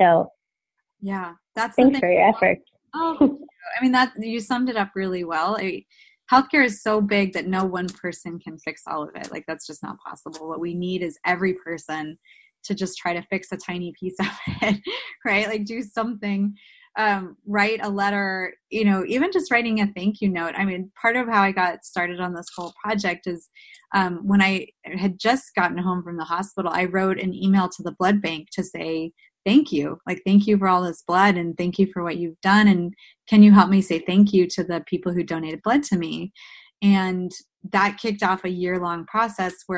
So, 0.00 0.30
yeah, 1.00 1.32
that's 1.54 1.76
thanks 1.76 1.98
for 1.98 2.10
your 2.10 2.28
effort. 2.28 2.58
Oh, 2.94 3.38
I 3.78 3.82
mean 3.82 3.92
that 3.92 4.12
you 4.18 4.40
summed 4.40 4.68
it 4.68 4.76
up 4.76 4.90
really 4.94 5.24
well. 5.24 5.56
I, 5.58 5.84
healthcare 6.32 6.64
is 6.64 6.82
so 6.82 7.00
big 7.00 7.32
that 7.34 7.46
no 7.46 7.64
one 7.64 7.88
person 7.88 8.38
can 8.38 8.58
fix 8.58 8.82
all 8.86 9.02
of 9.02 9.10
it. 9.14 9.30
Like 9.30 9.44
that's 9.46 9.66
just 9.66 9.82
not 9.82 9.98
possible. 9.98 10.48
What 10.48 10.60
we 10.60 10.74
need 10.74 11.02
is 11.02 11.18
every 11.24 11.54
person 11.54 12.18
to 12.64 12.74
just 12.74 12.98
try 12.98 13.12
to 13.12 13.26
fix 13.30 13.52
a 13.52 13.56
tiny 13.56 13.92
piece 13.98 14.16
of 14.20 14.26
it, 14.62 14.80
right? 15.24 15.46
Like 15.46 15.64
do 15.64 15.82
something 15.82 16.54
um, 16.96 17.36
write 17.46 17.80
a 17.82 17.90
letter, 17.90 18.54
you 18.70 18.84
know, 18.84 19.04
even 19.06 19.30
just 19.32 19.50
writing 19.50 19.80
a 19.80 19.86
thank 19.94 20.20
you 20.20 20.28
note. 20.28 20.54
I 20.56 20.64
mean, 20.64 20.90
part 21.00 21.16
of 21.16 21.28
how 21.28 21.42
I 21.42 21.52
got 21.52 21.84
started 21.84 22.20
on 22.20 22.34
this 22.34 22.46
whole 22.56 22.72
project 22.82 23.26
is 23.26 23.48
um, 23.94 24.26
when 24.26 24.40
I 24.40 24.68
had 24.84 25.18
just 25.18 25.54
gotten 25.54 25.78
home 25.78 26.02
from 26.02 26.16
the 26.16 26.24
hospital, 26.24 26.70
I 26.72 26.86
wrote 26.86 27.20
an 27.20 27.34
email 27.34 27.68
to 27.68 27.82
the 27.82 27.94
blood 27.98 28.22
bank 28.22 28.48
to 28.52 28.64
say, 28.64 29.12
thank 29.44 29.70
you. 29.72 29.98
Like, 30.06 30.22
thank 30.26 30.46
you 30.46 30.58
for 30.58 30.68
all 30.68 30.82
this 30.82 31.02
blood 31.06 31.36
and 31.36 31.56
thank 31.56 31.78
you 31.78 31.86
for 31.92 32.02
what 32.02 32.16
you've 32.16 32.40
done. 32.42 32.66
And 32.66 32.92
can 33.28 33.42
you 33.42 33.52
help 33.52 33.70
me 33.70 33.80
say 33.80 34.00
thank 34.00 34.32
you 34.32 34.46
to 34.48 34.64
the 34.64 34.82
people 34.86 35.12
who 35.12 35.22
donated 35.22 35.62
blood 35.62 35.82
to 35.84 35.96
me? 35.96 36.32
And 36.82 37.30
that 37.72 37.98
kicked 37.98 38.22
off 38.22 38.44
a 38.44 38.50
year 38.50 38.78
long 38.78 39.06
process 39.06 39.54
where 39.66 39.74